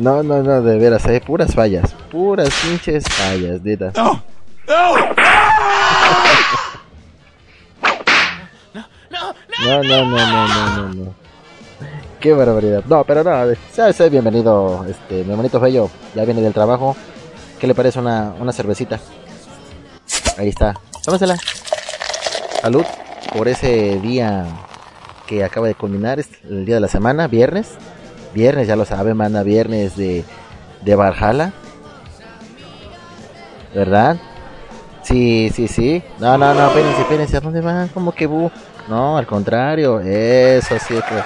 [0.01, 1.95] No, no, no, de veras, hay puras fallas.
[2.11, 3.93] Puras pinches fallas, neta.
[4.71, 4.95] ¡No!
[9.67, 11.15] No, no, no, no, no, no, no.
[12.21, 12.85] Qué barbaridad.
[12.87, 15.91] No, pero no, sea, sea bienvenido, este, mi hermanito Fello.
[16.15, 16.95] Ya viene del trabajo.
[17.59, 19.01] ¿Qué le parece una, una cervecita?
[20.39, 20.75] Ahí está.
[21.05, 21.37] Tómasela.
[22.63, 22.85] Salud
[23.37, 24.47] por ese día
[25.27, 27.73] que acaba de culminar, es el día de la semana, viernes.
[28.35, 30.25] Viernes, ya lo sabe, manda viernes de,
[30.83, 31.53] de Valhalla.
[33.75, 34.17] ¿Verdad?
[35.03, 36.03] Sí, sí, sí.
[36.19, 37.37] No, no, no, espérense, espérense.
[37.37, 37.89] ¿A dónde van?
[37.89, 38.51] Como que bu?
[38.89, 40.01] No, al contrario.
[40.01, 40.95] Eso sí.
[41.09, 41.25] pues.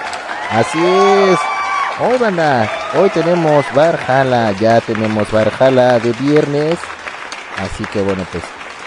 [0.51, 1.39] Así es.
[1.99, 2.69] Hoy, banda.
[2.99, 4.51] Hoy tenemos Valhalla.
[4.53, 6.77] Ya tenemos Valhalla de viernes.
[7.57, 8.43] Así que bueno, pues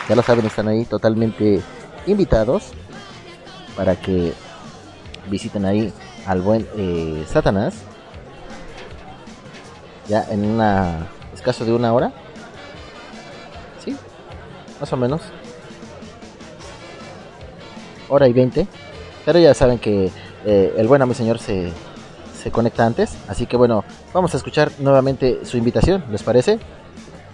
[0.09, 1.61] ya lo saben, están ahí totalmente
[2.07, 2.73] invitados
[3.77, 4.33] para que
[5.31, 5.93] visiten ahí
[6.27, 7.75] al buen eh, Satanás.
[10.07, 12.13] Ya en una escaso de una hora.
[14.81, 15.23] Más o menos.
[18.09, 18.67] Hora y 20.
[19.25, 20.11] Pero ya saben que
[20.47, 21.71] eh, el buen amo señor se,
[22.41, 23.17] se conecta antes.
[23.29, 26.05] Así que bueno, vamos a escuchar nuevamente su invitación.
[26.11, 26.59] ¿Les parece?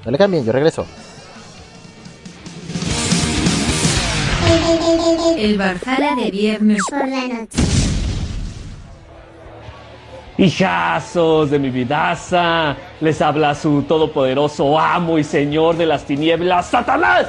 [0.04, 0.86] No le cambien, yo regreso.
[5.36, 7.93] El Valhalla de viernes por la noche.
[10.36, 17.28] Hijazos de mi vidaza, les habla su todopoderoso amo y señor de las tinieblas, Satanás.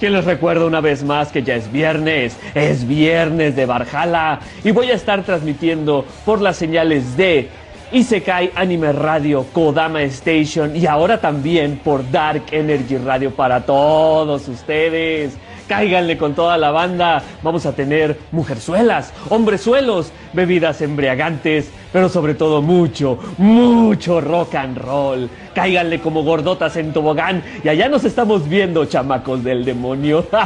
[0.00, 4.72] Quien les recuerda una vez más que ya es viernes, es viernes de Valhalla y
[4.72, 7.48] voy a estar transmitiendo por las señales de
[7.92, 15.38] Isekai Anime Radio, Kodama Station y ahora también por Dark Energy Radio para todos ustedes.
[15.68, 17.22] Cáiganle con toda la banda.
[17.42, 25.28] Vamos a tener mujerzuelas, hombrezuelos, bebidas embriagantes, pero sobre todo mucho, mucho rock and roll.
[25.54, 30.26] Cáiganle como gordotas en tobogán y allá nos estamos viendo, chamacos del demonio.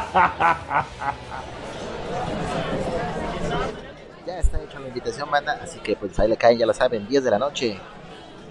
[4.26, 5.58] Ya está hecha la invitación, banda.
[5.62, 7.76] Así que pues ahí le caen, ya lo saben, 10 de la noche.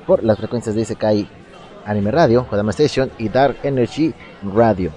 [0.05, 1.27] Por las frecuencias de Isekai
[1.85, 4.13] Anime Radio, Kodama Station y Dark Energy
[4.43, 4.91] Radio.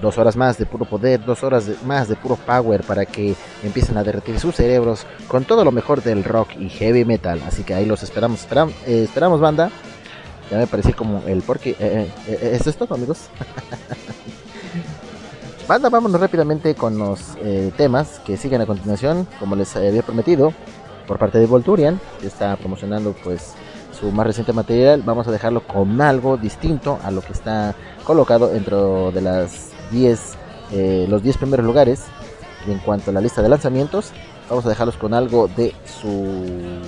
[0.00, 3.34] Dos horas más de puro poder, dos horas de- más de puro power para que
[3.64, 7.40] empiecen a derretir sus cerebros con todo lo mejor del rock y heavy metal.
[7.46, 9.70] Así que ahí los esperamos, esperam- eh, esperamos banda.
[10.50, 11.70] Ya me parecí como el porque...
[11.70, 13.28] eh, eh, eh, ¿Eso es todo amigos?
[15.68, 20.54] Banda, vámonos rápidamente con los eh, temas que siguen a continuación, como les había prometido,
[21.06, 23.52] por parte de Volturian, que está promocionando pues
[23.98, 25.02] su más reciente material.
[25.04, 30.20] Vamos a dejarlo con algo distinto a lo que está colocado dentro de las 10,
[30.72, 32.04] eh, los 10 primeros lugares.
[32.66, 34.12] Y en cuanto a la lista de lanzamientos,
[34.48, 36.80] vamos a dejarlos con algo de su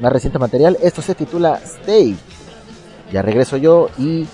[0.00, 0.76] más reciente material.
[0.82, 2.16] Esto se titula Stay.
[3.12, 4.26] Ya regreso yo y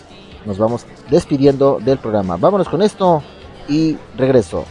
[0.45, 2.37] nos vamos despidiendo del programa.
[2.37, 3.23] Vámonos con esto
[3.69, 4.65] y regreso.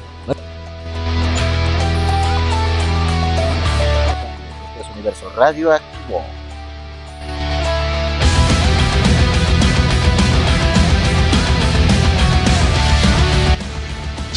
[4.95, 6.44] Universo Radioactivo.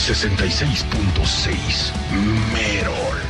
[0.09, 1.93] 66.6
[2.55, 3.21] Merol.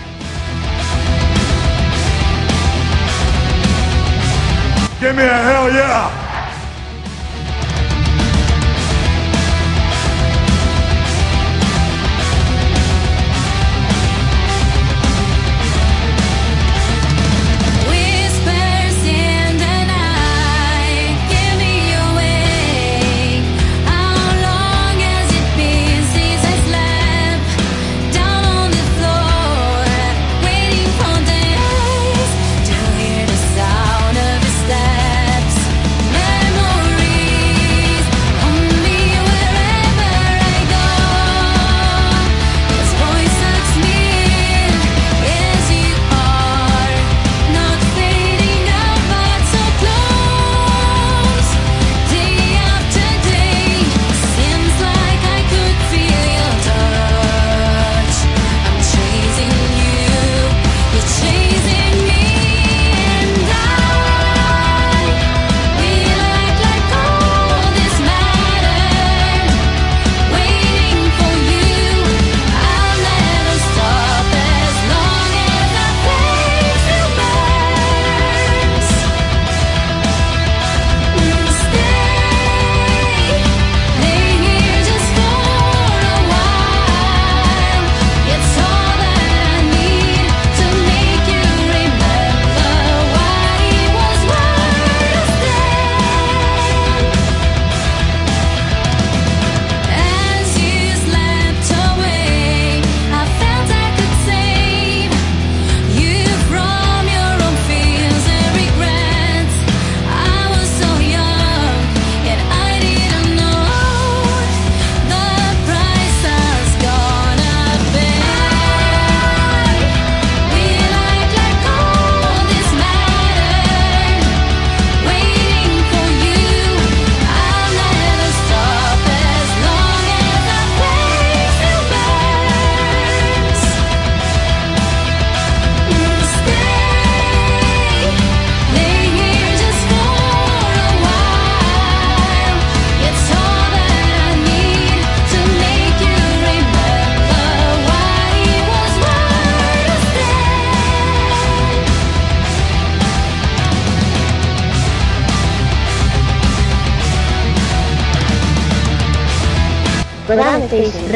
[5.00, 6.27] Give me a hell yeah!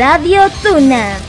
[0.03, 1.22] Radio Tuna.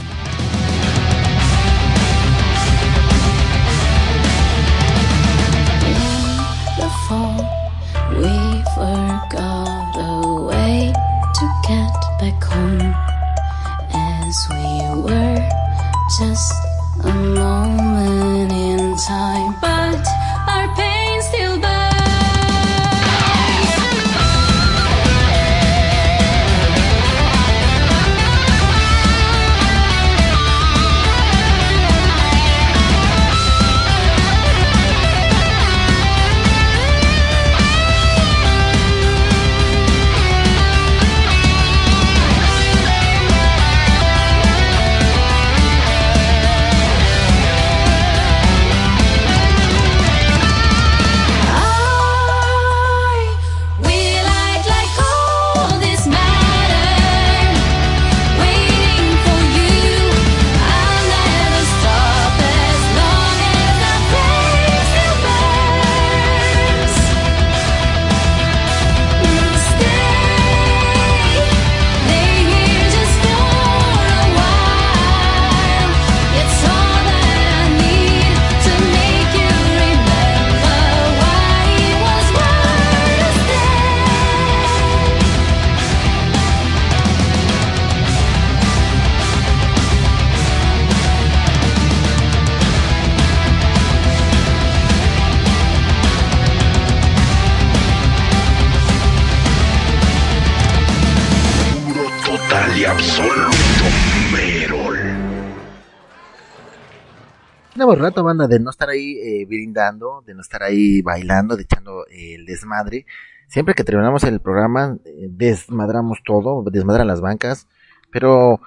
[108.04, 112.06] Rato, banda, de no estar ahí eh, brindando, de no estar ahí bailando, de echando
[112.10, 113.06] el desmadre.
[113.48, 117.68] Siempre que terminamos el programa, eh, desmadramos todo, desmadran las bancas,
[118.12, 118.60] pero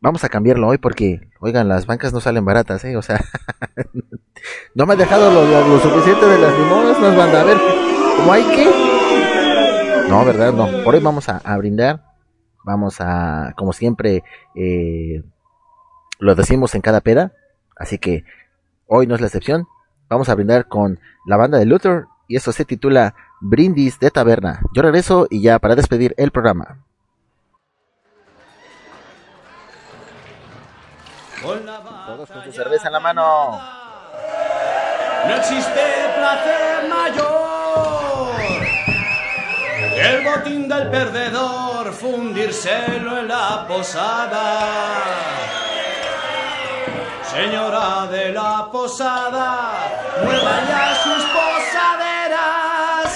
[0.00, 2.96] vamos a cambiarlo hoy porque, oigan, las bancas no salen baratas, ¿eh?
[2.96, 3.20] O sea,
[4.74, 7.56] no me ha dejado lo, suficiente de las limonas, nos van a ver,
[8.16, 8.66] ¿cómo hay que?
[10.08, 10.52] No, ¿verdad?
[10.52, 12.04] No, por hoy vamos a, a brindar,
[12.64, 14.22] vamos a, como siempre,
[14.54, 15.22] eh,
[16.18, 17.32] lo decimos en cada peda,
[17.76, 18.24] así que
[18.86, 19.66] hoy no es la excepción,
[20.08, 24.60] vamos a brindar con la banda de Luther y esto se titula Brindis de Taberna.
[24.74, 26.78] Yo regreso y ya para despedir el programa.
[32.06, 33.60] Todos con su cerveza en la mano.
[35.28, 35.80] No existe
[36.16, 37.36] placer mayor
[39.96, 45.65] el botín del perdedor fundírselo en la posada.
[47.36, 49.68] Señora de la posada,
[50.24, 53.08] mueva ya sus posaderas.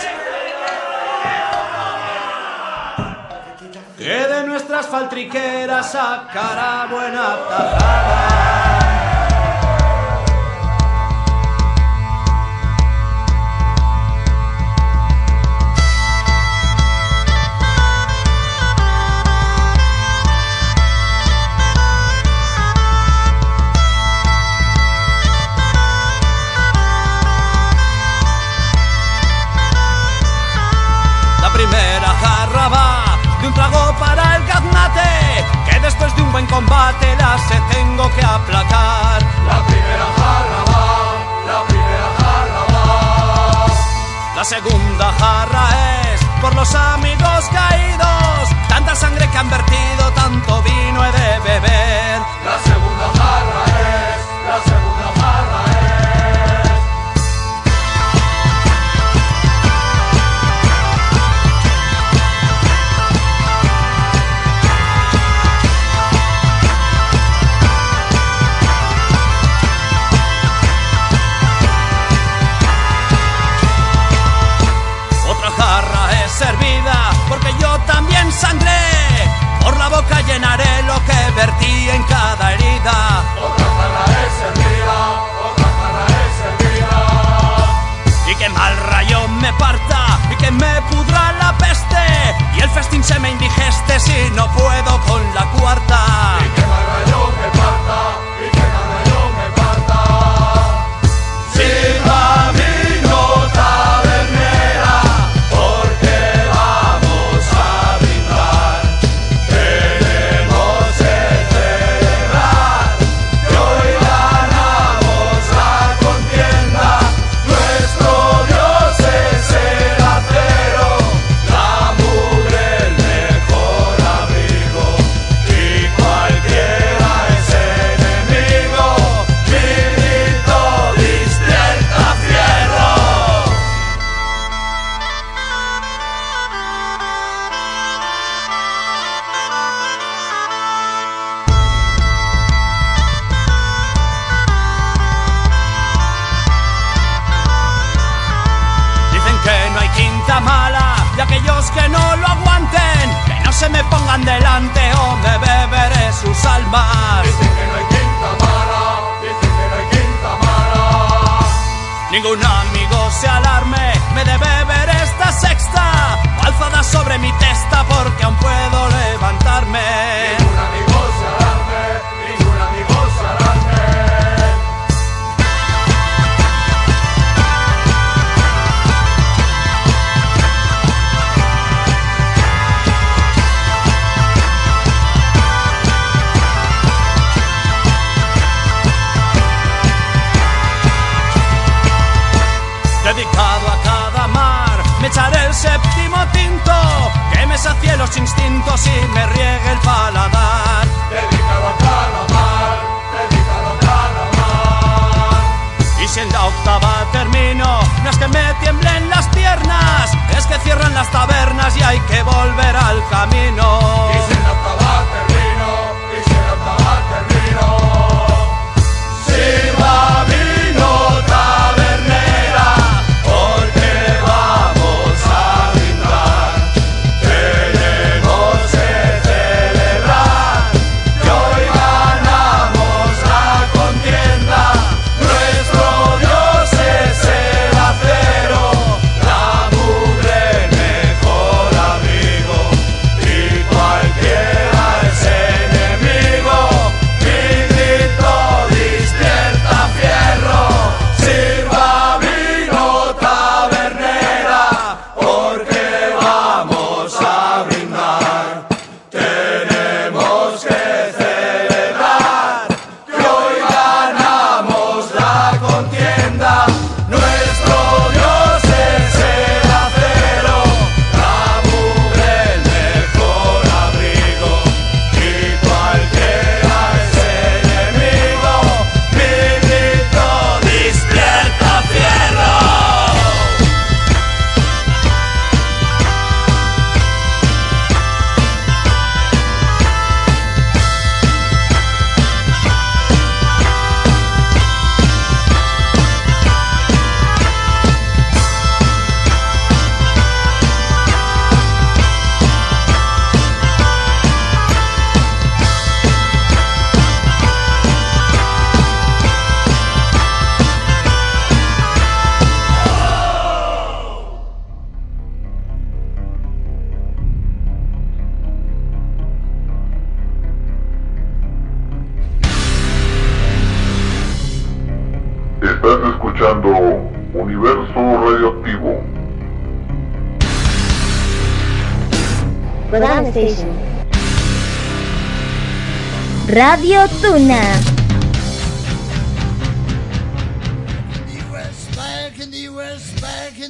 [3.97, 8.80] Que de nuestras faltriqueras sacará buena tajada.
[32.11, 37.17] Primera jarra va de un trago para el gaznate, que después de un buen combate
[37.17, 39.23] la se tengo que aplacar.
[39.47, 40.87] La primera jarra va,
[41.47, 43.67] la primera jarra va.
[44.37, 45.69] La segunda jarra
[46.13, 52.21] es por los amigos caídos, tanta sangre que han vertido, tanto vino he de beber.
[52.45, 56.00] La segunda jarra es, la segunda jarra es.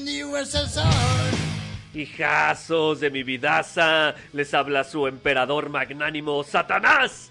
[0.05, 1.51] The USSR.
[1.93, 7.31] Hijazos de mi vidaza, les habla su emperador magnánimo Satanás.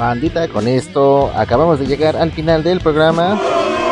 [0.00, 3.38] Bandita, con esto acabamos de llegar al final del programa.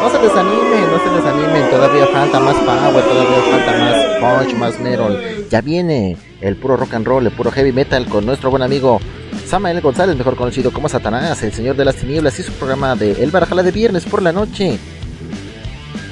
[0.03, 4.81] No se desanimen, no se desanimen, todavía falta más power, todavía falta más punch, más
[4.81, 5.47] metal.
[5.51, 9.01] Ya viene el puro rock and roll, el puro heavy metal con nuestro buen amigo
[9.45, 13.23] Samael González, mejor conocido como Satanás, el señor de las tinieblas y su programa de
[13.23, 14.79] El Barajala de viernes por la noche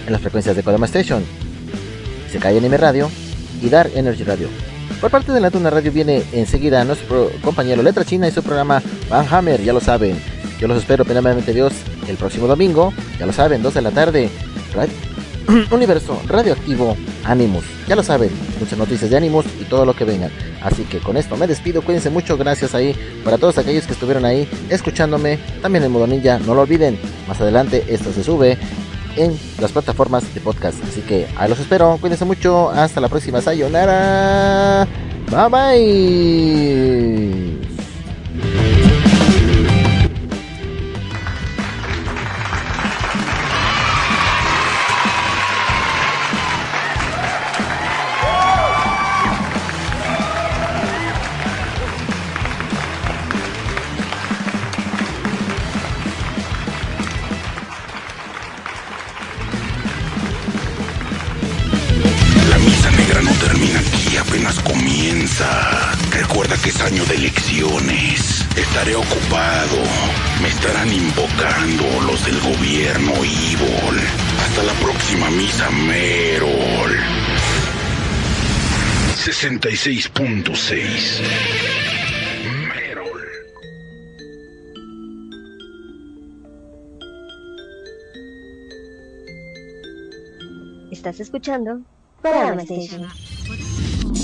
[0.07, 1.25] en las frecuencias de Kodama Station.
[2.31, 3.09] Se cae M Radio
[3.63, 4.76] y Dar Energy Radio.
[5.01, 8.83] Por parte de la Tuna Radio viene enseguida nuestro compañero Letra China y su programa
[9.11, 10.19] Van Hammer, ya lo saben.
[10.59, 11.73] Yo los espero primeramente Dios
[12.09, 14.31] el próximo domingo, ya lo saben, 2 de la tarde.
[14.75, 14.89] Rad-
[15.71, 20.31] Universo Radioactivo Animus, ya lo saben, muchas noticias de Animus y todo lo que vengan.
[20.63, 24.25] Así que con esto me despido, cuídense mucho, gracias ahí para todos aquellos que estuvieron
[24.25, 26.99] ahí escuchándome, también en modo ninja, no lo olviden,
[27.29, 28.59] más adelante esto se sube
[29.17, 30.83] en las plataformas de podcast.
[30.85, 31.99] Así que ahí los espero.
[32.01, 32.71] Cuídense mucho.
[32.71, 33.41] Hasta la próxima.
[33.41, 34.87] Sayonara.
[35.31, 35.49] Bye
[37.51, 37.66] bye.
[79.87, 81.23] 66.6
[90.91, 91.83] Estás escuchando
[92.25, 93.07] Station.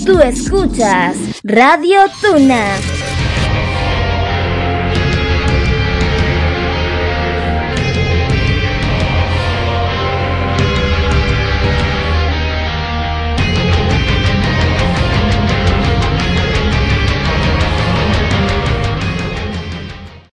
[0.05, 3.12] Tú escuchas Radio Tuna.